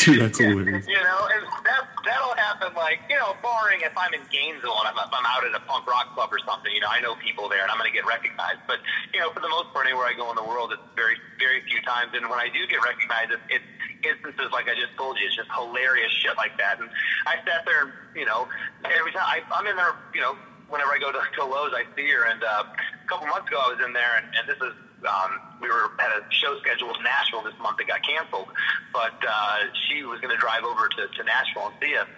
[0.00, 0.88] Dude, that's hilarious.
[0.88, 4.88] you know, and that, that'll happen like, you know, barring if I'm in Gainesville and
[4.88, 7.48] I'm, I'm out at a punk rock club or something, you know, I know people
[7.48, 8.64] there and I'm going to get recognized.
[8.64, 8.80] But,
[9.12, 11.60] you know, for the most part, anywhere I go in the world, it's very, very
[11.68, 12.16] few times.
[12.16, 13.68] And when I do get recognized, it's, it's
[14.00, 15.28] instances like I just told you.
[15.28, 16.80] It's just hilarious shit like that.
[16.80, 16.88] And
[17.28, 18.48] I sat there and, you know,
[18.88, 20.32] every time I, I'm in there, you know,
[20.72, 22.24] whenever I go to, to Lowe's, I see her.
[22.24, 24.72] And uh, a couple months ago, I was in there, and, and this is
[25.06, 28.48] um, we were had a show scheduled in Nashville this month that got canceled,
[28.92, 29.58] but uh,
[29.88, 32.08] she was going to drive over to, to Nashville and see us.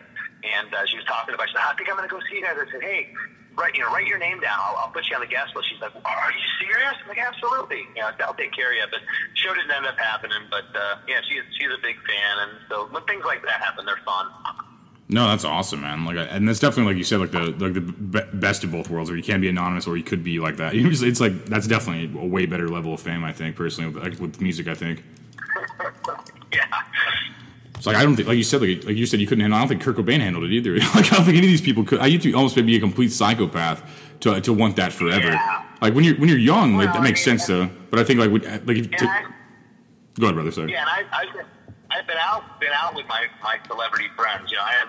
[0.43, 2.43] And uh, she was talking about, she said, I think I'm going to go see
[2.43, 2.59] you guys.
[2.59, 3.15] I said, hey,
[3.55, 4.59] write, you know, write your name down.
[4.59, 5.71] I'll, I'll put you on the guest list.
[5.71, 6.99] She's like, are you serious?
[6.99, 7.87] I'm like, absolutely.
[7.95, 8.87] You know, I'll take care of you.
[8.91, 9.07] But
[9.39, 10.51] show didn't end up happening.
[10.51, 13.87] But uh, yeah, she's she's a big fan, and so when things like that happen,
[13.87, 14.27] they're fun.
[15.13, 16.05] No, that's awesome, man.
[16.05, 18.89] Like, and that's definitely like you said, like the like the be- best of both
[18.89, 20.73] worlds, where you can be anonymous or you could be like that.
[20.75, 24.19] Just, it's like that's definitely a way better level of fame, I think, personally, like
[24.19, 24.69] with music.
[24.69, 25.05] I think.
[26.53, 26.65] Yeah.
[27.77, 29.57] It's like I don't think, like you said, like, like you said, you couldn't handle.
[29.57, 30.77] I don't think Kurt Cobain handled it either.
[30.95, 31.99] like I don't think any of these people could.
[31.99, 33.83] I used to almost be a complete psychopath
[34.21, 35.29] to to want that forever.
[35.29, 35.65] Yeah.
[35.81, 37.69] Like when you're when you're young, like that makes I mean, sense though.
[37.91, 39.27] But I think like would like if, to, I,
[40.15, 40.53] go ahead, brother.
[40.53, 40.71] Sorry.
[40.71, 41.47] Yeah, and I, I've been,
[41.91, 44.51] I've been out, been out with my my celebrity friends.
[44.51, 44.89] You know, I have,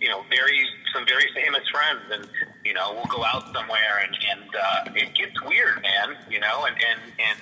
[0.00, 2.28] you know, very some very famous friends, and
[2.64, 6.16] you know, we'll go out somewhere, and and uh, it gets weird, man.
[6.30, 7.40] You know, and and and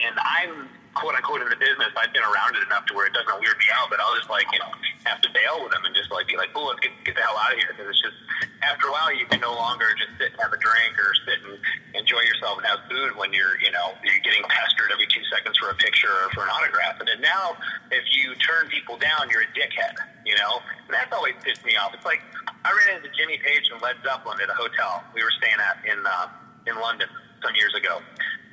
[0.00, 1.92] and I'm quote unquote in the business.
[1.96, 4.28] I've been around it enough to where it doesn't weird me out, but I'll just
[4.28, 4.72] like you know
[5.04, 7.22] have to bail with them and just like be like, oh, let's get get the
[7.22, 8.16] hell out of here because it's just
[8.62, 11.38] after a while you can no longer just sit and have a drink or sit
[11.44, 11.58] and
[11.96, 15.56] enjoy yourself and have food when you're you know you're getting pestered every two seconds
[15.56, 17.00] for a picture or for an autograph.
[17.00, 17.56] And then now
[17.88, 19.96] if you turn people down, you're a dickhead.
[20.28, 21.96] You know, and that's always pissed me off.
[21.96, 25.34] It's like I ran into Jimmy Page and Led Zeppelin at a hotel we were
[25.40, 26.28] staying at in uh,
[26.68, 27.08] in London
[27.42, 27.98] some years ago,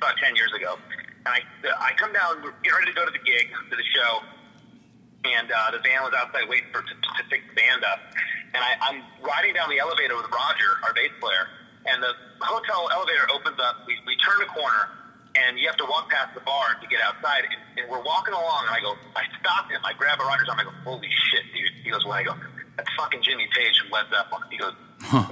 [0.00, 0.80] about ten years ago.
[1.28, 1.40] And I,
[1.78, 4.24] I come down, we're ready to go to the gig, to the show,
[5.28, 8.00] and uh, the van was outside waiting for to, to pick the band up.
[8.50, 11.44] And I, I'm riding down the elevator with Roger, our bass player,
[11.86, 13.84] and the hotel elevator opens up.
[13.86, 14.90] We, we turn a corner,
[15.34, 17.44] and you have to walk past the bar to get outside.
[17.46, 19.80] And, and we're walking along, and I go, I stop him.
[19.84, 20.60] I grab a Roger's arm.
[20.60, 21.84] I go, holy shit, dude.
[21.84, 22.18] He goes, what?
[22.18, 22.34] I go,
[22.76, 24.42] that's fucking Jimmy Page from Led Zeppelin.
[24.50, 24.74] He goes,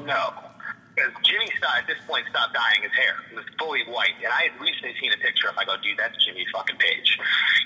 [0.07, 0.49] no.
[0.99, 1.47] Because Jimmy
[1.79, 3.15] at this point stopped dyeing his hair.
[3.31, 4.19] It was fully white.
[4.19, 5.63] And I had recently seen a picture of him.
[5.63, 7.19] I go, dude, that's Jimmy fucking Page.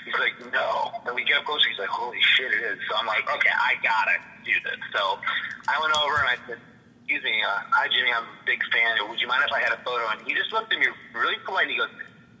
[0.05, 0.93] He's like, no.
[1.09, 1.65] And we get up closer.
[1.65, 2.77] He's like, holy shit, it is.
[2.85, 4.77] So I'm like, okay, I gotta do this.
[4.93, 5.17] So
[5.65, 6.59] I went over and I said,
[7.01, 9.01] excuse me, uh, hi Jimmy, I'm a big fan.
[9.09, 10.05] Would you mind if I had a photo?
[10.13, 10.85] And he just looked at me
[11.17, 11.65] really polite.
[11.65, 11.89] And He goes,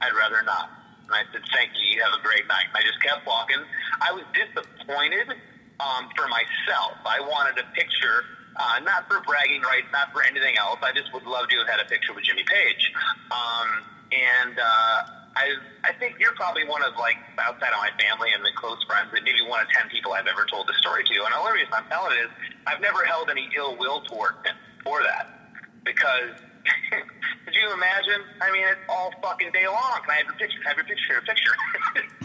[0.03, 0.67] I'd rather not.
[1.07, 1.95] And I said, thank you.
[1.95, 2.67] You have a great night.
[2.67, 3.59] And I just kept walking.
[4.03, 5.31] I was disappointed
[5.79, 6.99] um, for myself.
[7.07, 8.23] I wanted a picture,
[8.55, 10.79] uh, not for bragging rights, not for anything else.
[10.83, 12.91] I just would love to have had a picture with Jimmy Page.
[13.31, 13.67] Um,
[14.11, 14.97] and uh,
[15.35, 15.45] I,
[15.83, 19.11] I think you're probably one of like outside of my family and the close friends,
[19.11, 21.15] that maybe one of ten people I've ever told the story to.
[21.23, 22.31] And the only reason I'm telling it is
[22.67, 26.35] I've never held any ill will toward him for that because.
[27.45, 28.21] Could you imagine?
[28.41, 29.99] I mean, it's all fucking day long.
[30.01, 30.59] Can I have your picture?
[30.65, 31.13] Have your picture?
[31.13, 31.51] Your picture?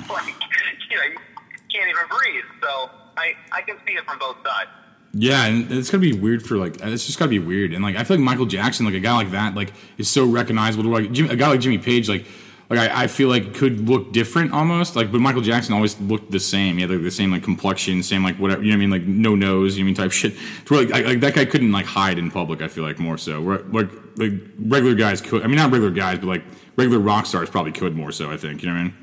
[0.12, 0.34] like,
[0.90, 1.18] you know, you
[1.72, 2.44] can't even breathe.
[2.62, 4.70] So I, I can see it from both sides.
[5.14, 7.96] Yeah, and it's gonna be weird for like it's just gotta be weird, and like
[7.96, 10.84] I feel like Michael Jackson, like a guy like that, like is so recognizable.
[10.84, 12.26] To, like Jimmy, a guy like Jimmy Page, like
[12.68, 14.96] like I, I feel like could look different almost.
[14.96, 16.76] Like, but Michael Jackson always looked the same.
[16.76, 18.62] He had like the same like complexion, same like whatever.
[18.62, 18.90] You know what I mean?
[18.90, 19.78] Like no nose.
[19.78, 20.34] You know I mean type shit.
[20.66, 22.60] To where, like, I, like that guy couldn't like hide in public.
[22.60, 23.40] I feel like more so.
[23.40, 25.42] Where like like regular guys could.
[25.42, 26.44] I mean, not regular guys, but like
[26.76, 28.30] regular rock stars probably could more so.
[28.30, 28.62] I think.
[28.62, 28.94] You know what I mean?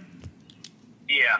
[1.09, 1.37] Yeah.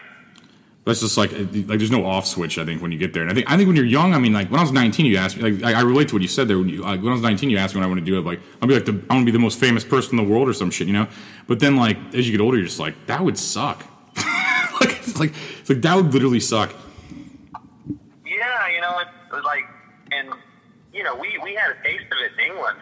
[0.86, 2.58] That's just like like there's no off switch.
[2.58, 4.20] I think when you get there, and I think I think when you're young, I
[4.20, 5.50] mean, like when I was 19, you asked me.
[5.50, 6.58] Like I, I relate to what you said there.
[6.58, 8.16] When, you, like, when I was 19, you asked me what I want to do.
[8.16, 8.24] it.
[8.24, 10.32] Like I'll be like the, I want to be the most famous person in the
[10.32, 11.08] world or some shit, you know.
[11.48, 13.84] But then like as you get older, you're just like that would suck.
[14.80, 16.72] like it's like it's like that would literally suck.
[18.24, 19.64] Yeah, you know, it was like,
[20.12, 20.28] and
[20.92, 22.78] you know, we we had a taste of it in England.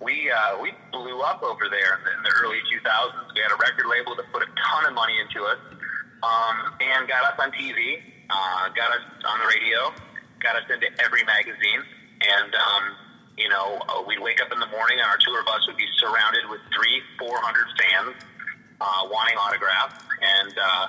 [0.00, 3.34] We uh, we blew up over there in the, in the early 2000s.
[3.34, 5.58] We had a record label that put a ton of money into us,
[6.22, 7.98] um, and got us on TV,
[8.30, 9.90] uh, got us on the radio,
[10.38, 11.82] got us into every magazine,
[12.22, 12.82] and um,
[13.38, 15.86] you know, uh, we'd wake up in the morning and our tour bus would be
[15.98, 18.14] surrounded with three, four hundred fans
[18.80, 20.86] uh, wanting autographs, and uh,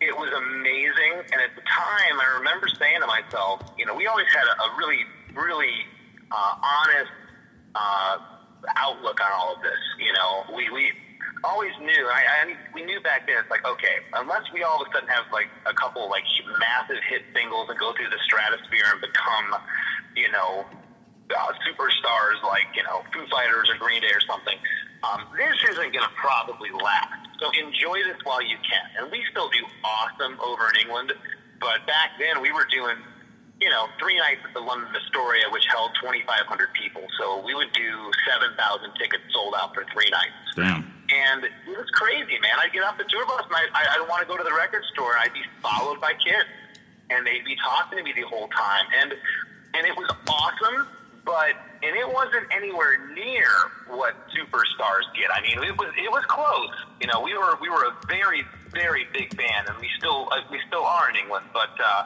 [0.00, 1.24] it was amazing.
[1.32, 4.54] And at the time, I remember saying to myself, you know, we always had a,
[4.64, 5.72] a really, really
[6.30, 7.12] uh, honest
[7.74, 8.18] uh,
[8.76, 9.78] outlook on all of this.
[9.98, 10.92] You know, we we
[11.44, 12.04] always knew.
[12.08, 13.36] I, I we knew back then.
[13.40, 16.24] It's like okay, unless we all of a sudden have like a couple like
[16.58, 19.60] massive hit singles and go through the stratosphere and become,
[20.16, 20.64] you know,
[21.30, 24.58] uh, superstars like you know Foo Fighters or Green Day or something.
[25.04, 27.26] Um, this isn't going to probably last.
[27.38, 28.84] So enjoy this while you can.
[28.98, 31.12] And we still do awesome over in England,
[31.60, 32.96] but back then we were doing,
[33.60, 37.02] you know, three nights at the London Astoria, which held 2,500 people.
[37.18, 38.52] So we would do 7,000
[39.00, 40.36] tickets sold out for three nights.
[40.54, 40.84] Damn.
[41.08, 42.58] And it was crazy, man.
[42.60, 44.52] I'd get off the tour bus and I, I, I'd want to go to the
[44.52, 45.16] record store.
[45.16, 46.50] and I'd be followed by kids,
[47.08, 49.14] and they'd be talking to me the whole time, and
[49.74, 50.88] and it was awesome.
[51.24, 53.50] But and it wasn't anywhere near
[53.88, 55.30] what superstars get.
[55.30, 56.74] I mean, it was it was close.
[57.00, 58.42] You know, we were we were a very
[58.72, 61.46] very big band, and we still uh, we still are in England.
[61.52, 62.04] But uh,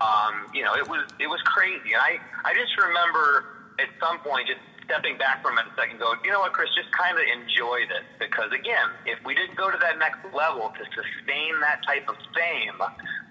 [0.00, 1.92] um, you know, it was it was crazy.
[1.92, 6.00] And I I just remember at some point just stepping back from it a second,
[6.00, 9.54] go, you know what, Chris, just kind of enjoy this because again, if we didn't
[9.54, 12.80] go to that next level to sustain that type of fame,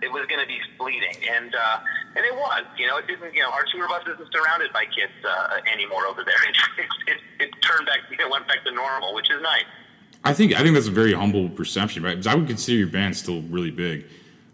[0.06, 1.80] it was going to be fleeting, and uh,
[2.15, 2.63] and it was.
[2.77, 3.34] You know, it didn't.
[3.34, 6.38] You know, our tour bus isn't surrounded by kids uh, anymore over there.
[6.47, 9.65] It, it, it, it turned back, it went back to normal, which is nice.
[10.23, 12.12] I think I think that's a very humble perception, right?
[12.12, 14.06] Because I would consider your band still really big.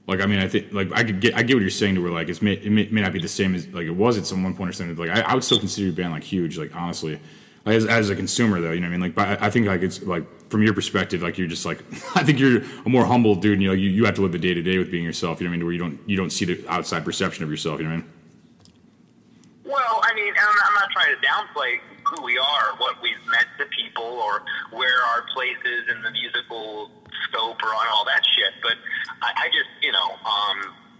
[0.05, 2.01] Like, I mean, I think like I could get I get what you're saying to
[2.01, 4.17] where like it's may, it may, may not be the same as like it was
[4.17, 4.95] at some one point or something.
[4.95, 6.57] But, like I, I would still consider your band like huge.
[6.57, 7.19] Like honestly,
[7.65, 9.01] like, as, as a consumer though, you know what I mean.
[9.01, 11.79] Like, but I, think like it's like from your perspective, like you're just like
[12.15, 13.53] I think you're a more humble dude.
[13.53, 15.39] And, you know, you, you have to live the day to day with being yourself.
[15.39, 15.65] You know what I mean?
[15.65, 17.79] Where you don't you don't see the outside perception of yourself.
[17.79, 18.09] You know what I mean?
[19.63, 23.47] Well, I mean, I'm, I'm not trying to downplay who we are, what we've meant
[23.57, 26.91] to people, or where our place is in the musical
[27.29, 28.53] scope, or on all that shit.
[28.61, 28.77] But
[29.21, 30.57] I, I just, you know, um,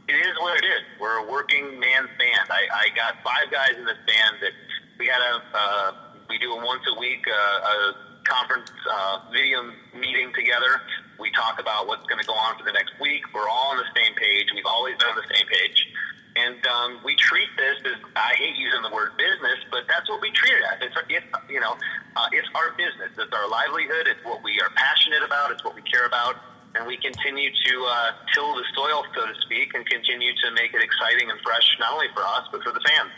[0.07, 0.81] it is what it is.
[0.99, 2.47] We're a working man's band.
[2.49, 4.53] I, I got five guys in this band that
[4.99, 5.91] we got a, uh,
[6.29, 10.81] we do a once a week uh, a conference uh, video meeting together.
[11.19, 13.21] We talk about what's going to go on for the next week.
[13.33, 14.47] We're all on the same page.
[14.55, 15.87] We've always been on the same page.
[16.35, 20.19] And um, we treat this as I hate using the word business, but that's what
[20.19, 20.77] we treat it as.
[20.81, 21.77] It's, it's you know,
[22.15, 23.13] uh, it's our business.
[23.13, 24.07] It's our livelihood.
[24.09, 25.51] It's what we are passionate about.
[25.51, 26.37] It's what we care about,
[26.73, 30.73] and we continue to uh, till the soil, so to speak, and continue to make
[30.73, 33.11] it exciting and fresh, not only for us but for the fans.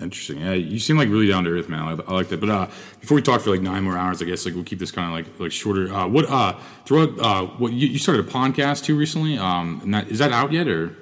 [0.00, 0.40] Interesting.
[0.40, 1.82] Yeah, you seem like really down to earth, man.
[1.82, 2.40] I, I like that.
[2.40, 2.66] But uh,
[3.00, 5.08] before we talk for like nine more hours, I guess like we'll keep this kind
[5.08, 5.92] of like like shorter.
[5.92, 9.36] Uh, what uh, throughout uh, what you, you started a podcast too recently?
[9.36, 10.96] Um, that is that out yet or?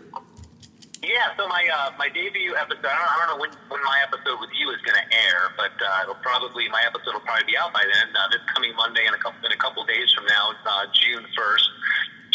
[1.20, 2.80] Yeah, so my uh, my debut episode.
[2.80, 5.52] I don't, I don't know when, when my episode with you is going to air,
[5.52, 8.08] but uh, it'll probably my episode will probably be out by then.
[8.08, 11.28] Uh, this coming Monday in a couple in a couple days from now, uh, June
[11.36, 11.68] first,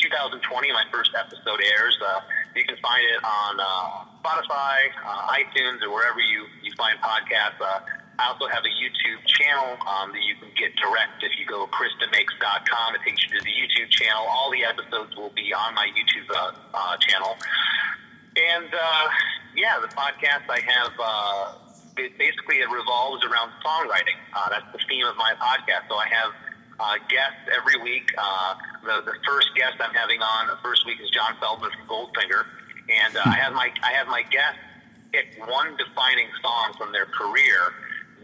[0.06, 0.70] 2020.
[0.70, 1.98] My first episode airs.
[1.98, 7.02] Uh, you can find it on uh, Spotify, uh, iTunes, or wherever you you find
[7.02, 7.58] podcasts.
[7.58, 7.82] Uh,
[8.22, 11.66] I also have a YouTube channel um, that you can get direct if you go
[11.66, 12.96] to ChrisDeMakes.com.
[12.96, 14.30] It takes you to the YouTube channel.
[14.30, 17.34] All the episodes will be on my YouTube uh, uh, channel.
[18.36, 19.08] And uh,
[19.56, 21.56] yeah, the podcast I have, uh,
[21.98, 24.20] it basically it revolves around songwriting.
[24.36, 25.88] Uh, that's the theme of my podcast.
[25.88, 26.32] So I have
[26.80, 28.12] uh, guests every week.
[28.18, 31.88] Uh, the, the first guest I'm having on the first week is John Feldmann from
[31.88, 32.44] Goldfinger,
[32.92, 34.60] and uh, I have my I have my guests
[35.12, 37.72] pick one defining song from their career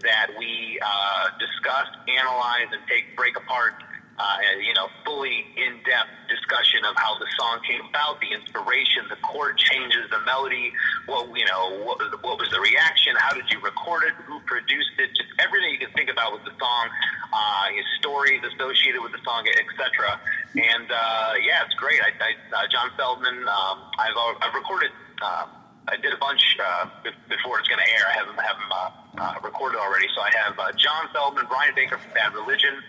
[0.03, 3.73] that we uh, discuss, analyze, and take break apart.
[4.19, 9.07] Uh, you know, fully in depth discussion of how the song came about, the inspiration,
[9.09, 10.71] the chord changes, the melody.
[11.07, 13.15] What you know, what was the, what was the reaction?
[13.17, 14.13] How did you record it?
[14.27, 15.09] Who produced it?
[15.15, 16.85] Just everything you can think about with the song,
[17.33, 17.65] uh,
[17.97, 20.19] stories associated with the song, etc.
[20.53, 22.01] And uh, yeah, it's great.
[22.03, 23.47] I, I, uh, John Feldmann.
[23.47, 24.91] Um, I've I've recorded.
[25.21, 25.47] Uh,
[25.87, 26.85] I did a bunch uh,
[27.27, 28.05] before it's going to air.
[28.07, 30.07] I have them, have them uh, uh, recorded already.
[30.13, 32.83] So I have uh, John Feldmann, Brian Baker from Bad Religion,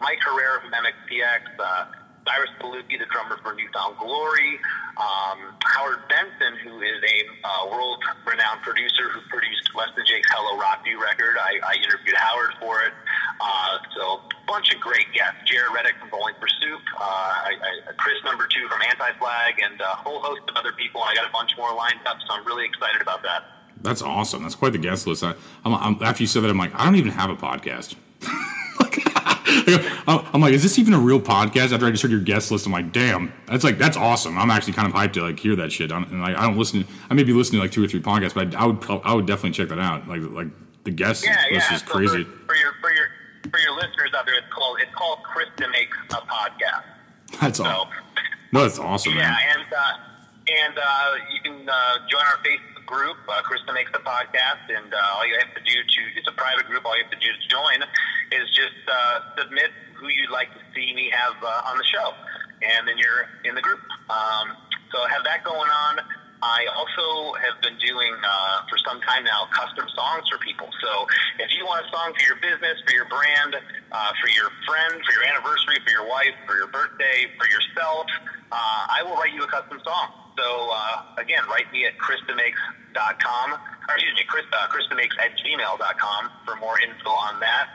[0.00, 1.86] Mike Herrera from MXPX, uh,
[2.26, 4.60] Cyrus Bolooki, the drummer for New Found Glory,
[5.00, 10.60] um, Howard Benson, who is a uh, world-renowned producer who produced Less Than Jake's Hello
[10.60, 11.40] Rockview record.
[11.40, 12.92] I, I interviewed Howard for it.
[13.40, 15.40] Uh, so a bunch of great guests.
[15.48, 19.56] Jaret Reddick from Bowling for Soup, uh, I, I, Chris number two from Anti Flag,
[19.64, 21.00] and a whole host of other people.
[21.02, 23.44] I got a bunch more lined up, so I'm really excited about that.
[23.80, 24.42] That's awesome.
[24.42, 25.24] That's quite the guest list.
[25.24, 25.32] I,
[25.64, 27.94] I'm, I'm, after you said that, I'm like, I don't even have a podcast.
[30.06, 31.72] I'm like, is this even a real podcast?
[31.72, 34.36] After I just heard your guest list, I'm like, damn, that's like that's awesome.
[34.36, 35.90] I'm actually kind of hyped to like hear that shit.
[35.90, 36.86] and like, I don't listen.
[37.08, 39.14] I may be listening to like two or three podcasts, but I, I would I
[39.14, 40.06] would definitely check that out.
[40.06, 40.48] Like like
[40.84, 41.76] the guest yeah, list yeah.
[41.76, 42.24] is so crazy.
[42.24, 43.06] For, for, your for your
[43.50, 46.84] for your listeners out there, it's called it's called Chris DeMakes a podcast.
[47.40, 47.90] That's so, all.
[48.52, 49.14] No, that's awesome.
[49.14, 49.38] Yeah, man.
[49.56, 49.94] and uh,
[50.64, 53.16] and uh, you can uh, join our Facebook group.
[53.28, 56.32] Uh, Chris DeMakes the podcast, and uh, all you have to do to it's a
[56.32, 56.84] private group.
[56.84, 57.84] All you have to do to join
[58.32, 62.14] is just uh, submit who you'd like to see me have uh, on the show,
[62.62, 63.80] and then you're in the group.
[64.10, 64.56] Um,
[64.92, 66.00] so I have that going on.
[66.42, 70.70] I also have been doing uh, for some time now custom songs for people.
[70.80, 71.06] So
[71.42, 75.02] if you want a song for your business, for your brand, uh, for your friend,
[75.02, 78.06] for your anniversary, for your wife, for your birthday, for yourself,
[78.54, 80.14] uh, I will write you a custom song.
[80.38, 83.46] So uh, again, write me at ChrisDeMakes.com,
[83.90, 87.66] or excuse me, Chris, uh, ChrisDeMakes at gmail.com for more info on that.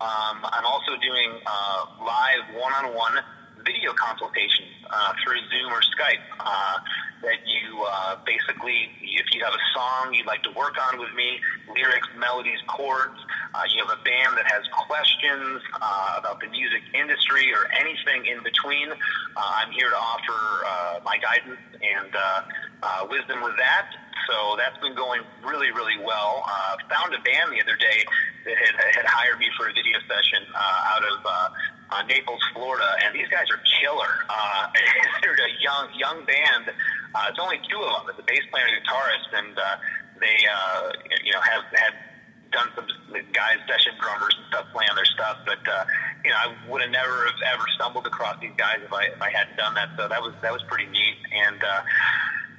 [0.00, 3.18] Um, I'm also doing uh, live one-on-one
[3.66, 6.22] video consultations uh, through Zoom or Skype.
[6.38, 6.78] Uh,
[7.20, 11.12] that you uh, basically, if you have a song you'd like to work on with
[11.16, 11.40] me,
[11.74, 13.18] lyrics, melodies, chords,
[13.54, 18.30] uh, you have a band that has questions uh, about the music industry or anything
[18.30, 18.86] in between,
[19.34, 23.90] I'm here to offer my guidance and wisdom with that.
[24.26, 26.42] So that's been going really, really well.
[26.46, 28.04] Uh, found a band the other day
[28.44, 31.48] that had, had hired me for a video session uh, out of uh,
[31.90, 34.24] uh, Naples, Florida, and these guys are killer.
[34.28, 34.68] Uh,
[35.22, 36.72] they're a young, young band.
[37.14, 39.76] Uh, it's only two of them, the bass player and guitarist, and uh,
[40.20, 40.92] they, uh,
[41.24, 41.94] you know, have had
[42.52, 42.86] done some
[43.32, 45.38] guys, session drummers and stuff, playing their stuff.
[45.44, 45.84] But uh,
[46.24, 49.20] you know, I would have never have ever stumbled across these guys if I if
[49.20, 49.90] I hadn't done that.
[49.96, 51.16] So that was that was pretty neat.
[51.32, 51.82] And uh,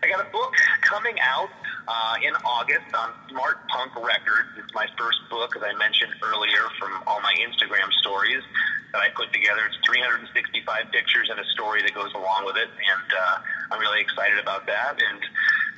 [0.09, 1.53] got a book coming out
[1.87, 4.49] uh, in August on Smart Punk Records.
[4.57, 8.41] It's my first book, as I mentioned earlier, from all my Instagram stories
[8.91, 9.69] that I put together.
[9.69, 13.37] It's 365 pictures and a story that goes along with it, and uh,
[13.69, 14.97] I'm really excited about that.
[14.97, 15.21] And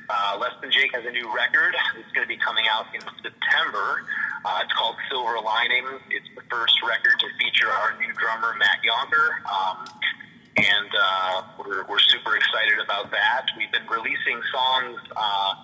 [0.08, 1.76] uh, Less Than Jake has a new record.
[2.00, 4.00] It's going to be coming out in September.
[4.48, 5.84] Uh, it's called Silver Lining.
[6.08, 9.44] It's the first record to feature our new drummer, Matt Yonker.
[9.44, 9.84] Um,
[10.56, 13.46] and uh, we're, we're super excited about that.
[13.56, 15.54] We've been releasing songs uh,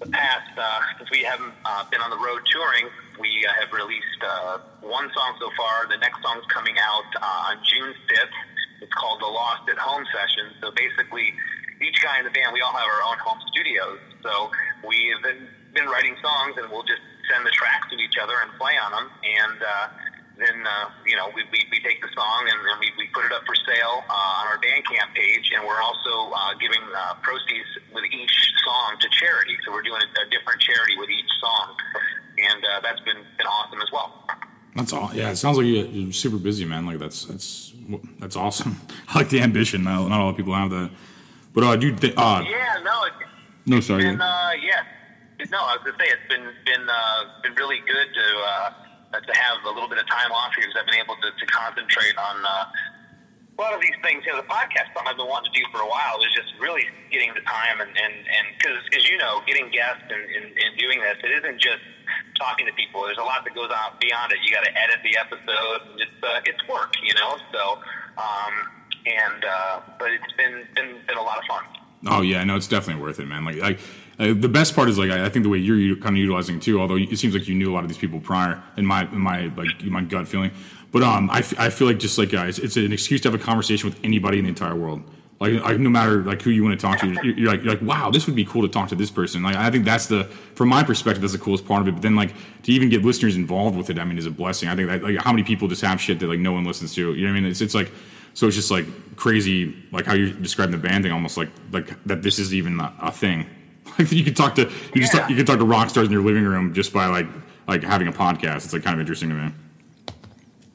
[0.00, 3.72] the past, uh, since we haven't uh, been on the road touring, we uh, have
[3.72, 5.88] released uh, one song so far.
[5.88, 8.36] The next song's coming out uh, on June 5th.
[8.82, 10.52] It's called The Lost at Home Session.
[10.60, 11.32] So basically,
[11.80, 13.98] each guy in the band, we all have our own home studios.
[14.22, 14.50] So
[14.84, 17.00] we've been, been writing songs, and we'll just
[17.32, 19.08] send the tracks to each other and play on them.
[19.24, 19.88] And uh,
[20.38, 23.24] then uh, you know we, we, we take the song and, and we, we put
[23.24, 27.14] it up for sale uh, on our Bandcamp page, and we're also uh, giving uh,
[27.22, 29.56] proceeds with each song to charity.
[29.64, 31.76] So we're doing a, a different charity with each song,
[32.38, 34.26] and uh, that's been been awesome as well.
[34.76, 35.10] That's all.
[35.14, 36.84] Yeah, it sounds like you're super busy, man.
[36.84, 37.72] Like that's that's
[38.20, 38.76] that's awesome.
[39.08, 39.84] I like the ambition.
[39.84, 40.90] Not, not a lot of people have that.
[41.54, 42.14] But uh, do you think?
[42.16, 43.04] Uh, yeah, no.
[43.04, 43.12] It,
[43.64, 44.04] no, sorry.
[44.04, 44.84] Been, uh, yeah.
[45.50, 48.38] No, I was gonna say it's been been uh, been really good to.
[48.38, 48.70] Uh,
[49.12, 51.28] uh, to have a little bit of time off here because I've been able to,
[51.30, 52.66] to concentrate on uh,
[53.56, 54.24] a lot of these things.
[54.26, 56.52] You know, the podcast something I've been wanting to do for a while is just
[56.60, 60.46] really getting the time and and and because as you know, getting guests and, and,
[60.52, 61.82] and doing this, it isn't just
[62.38, 63.02] talking to people.
[63.08, 64.38] There's a lot that goes on beyond it.
[64.44, 65.80] You got to edit the episode.
[65.98, 67.40] It's uh, it's work, you know.
[67.52, 67.62] So,
[68.20, 68.54] um,
[69.06, 71.64] and uh, but it's been been been a lot of fun.
[72.08, 73.44] Oh yeah, no, it's definitely worth it, man.
[73.44, 73.78] Like I
[74.18, 76.80] the best part is like I think the way you're kind of utilizing too.
[76.80, 79.18] Although it seems like you knew a lot of these people prior, in my in
[79.18, 80.50] my like my gut feeling.
[80.92, 83.38] But um, I, f- I feel like just like guys, it's an excuse to have
[83.38, 85.02] a conversation with anybody in the entire world.
[85.38, 87.74] Like, like no matter like who you want to talk to, you're, you're, like you're
[87.74, 89.42] like wow, this would be cool to talk to this person.
[89.42, 91.92] Like I think that's the from my perspective that's the coolest part of it.
[91.92, 92.32] But then like
[92.62, 94.70] to even get listeners involved with it, I mean, is a blessing.
[94.70, 96.94] I think that like how many people just have shit that like no one listens
[96.94, 97.12] to.
[97.12, 97.50] You know what I mean?
[97.50, 97.92] It's it's like
[98.36, 98.84] So it's just like
[99.16, 102.20] crazy, like how you describe the band thing, almost like like that.
[102.20, 103.46] This is even a, a thing.
[103.98, 106.12] Like you could talk to you just talk, you could talk to rock stars in
[106.12, 107.26] your living room just by like
[107.66, 108.66] like having a podcast.
[108.66, 109.52] It's like kind of interesting to me.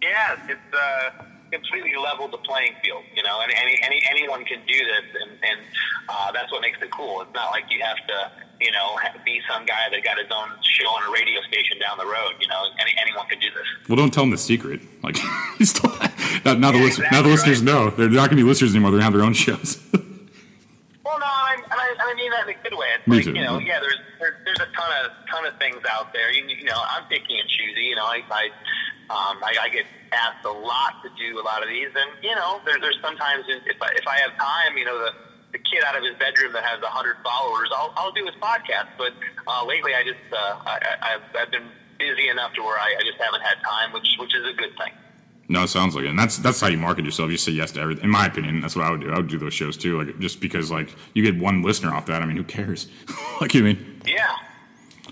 [0.01, 4.59] Yeah, it's uh, completely leveled the playing field, you know, and any, any anyone can
[4.65, 5.59] do this, and, and
[6.09, 7.21] uh, that's what makes it cool.
[7.21, 8.31] It's not like you have to,
[8.61, 11.97] you know, be some guy that got his own show on a radio station down
[11.97, 12.33] the road.
[12.39, 13.89] You know, any, anyone can do this.
[13.89, 14.81] Well, don't tell them the secret.
[15.03, 15.17] Like
[15.61, 15.89] still,
[16.45, 17.65] now, now the Yeah, listen, now the exactly listeners right.
[17.65, 18.91] know they're not going to be listeners anymore.
[18.91, 19.79] They're going to have their own shows.
[21.03, 22.87] Well, no, and I, I, I mean that in a good way.
[22.95, 23.33] It's Me like, too.
[23.33, 26.31] you know, yeah, there's, there's there's a ton of ton of things out there.
[26.31, 27.91] You, you know, I'm picky and choosy.
[27.91, 28.45] You know, I I,
[29.11, 29.83] um, I I get
[30.13, 33.43] asked a lot to do a lot of these, and you know, there, there's sometimes
[33.49, 35.11] if I, if I have time, you know, the
[35.51, 38.35] the kid out of his bedroom that has a hundred followers, I'll I'll do his
[38.35, 38.87] podcast.
[38.97, 39.13] But
[39.47, 41.67] uh, lately, I just uh, I, I've I've been
[41.99, 44.71] busy enough to where I, I just haven't had time, which which is a good
[44.77, 44.93] thing.
[45.49, 46.09] no, it sounds like it.
[46.09, 47.29] And that's that's how you market yourself.
[47.31, 48.05] You say yes to everything.
[48.05, 49.11] In my opinion, that's what I would do.
[49.11, 50.01] I would do those shows too.
[50.01, 52.21] Like just because like you get one listener off that.
[52.21, 52.87] I mean, who cares?
[53.41, 54.01] like you mean.
[54.05, 54.35] Yeah,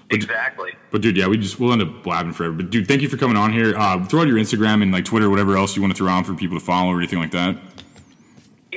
[0.10, 0.72] exactly.
[0.92, 2.54] But dude, yeah, we just we'll end up blabbing forever.
[2.54, 3.78] But dude, thank you for coming on here.
[3.78, 6.24] Uh, throw out your Instagram and like Twitter, whatever else you want to throw on
[6.24, 7.58] for people to follow or anything like that.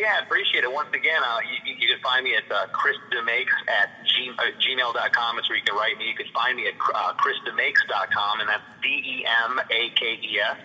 [0.03, 0.73] Yeah, appreciate it.
[0.73, 5.39] Once again, uh, you, you can find me at uh, chrisdemakes at g, uh, gmail.com.
[5.39, 6.09] It's where you can write me.
[6.09, 10.59] You can find me at uh, chrisdemakes.com, and that's D-E-M-A-K-E-S.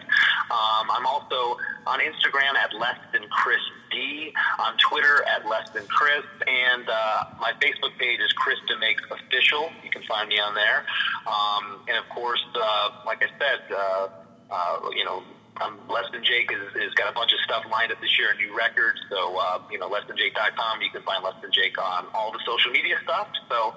[0.49, 3.61] Um, I'm also on Instagram at less than Chris
[3.91, 9.05] D, on Twitter at less than Chris, and uh, my Facebook page is Chris DeMakes
[9.21, 9.69] Official.
[9.83, 10.83] You can find me on there.
[11.27, 14.07] Um, and of course, uh, like I said, uh,
[14.49, 15.21] uh, you know,
[15.61, 18.33] um, Less Than Jake has, has got a bunch of stuff lined up this year,
[18.35, 18.99] new records.
[19.09, 20.81] So, uh, you know, lessthanjake.com.
[20.81, 23.27] You can find Less Than Jake on all the social media stuff.
[23.49, 23.75] So,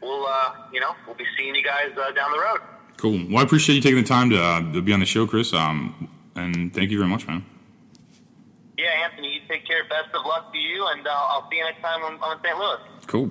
[0.00, 2.60] we'll, uh, you know, we'll be seeing you guys uh, down the road.
[2.96, 3.26] Cool.
[3.28, 5.52] Well, I appreciate you taking the time to, uh, to be on the show, Chris.
[5.52, 7.44] Um, and thank you very much, man.
[8.76, 9.82] Yeah, Anthony, you take care.
[9.88, 12.56] Best of luck to you, and uh, I'll see you next time on, on St.
[12.56, 12.78] Louis.
[13.06, 13.30] Cool.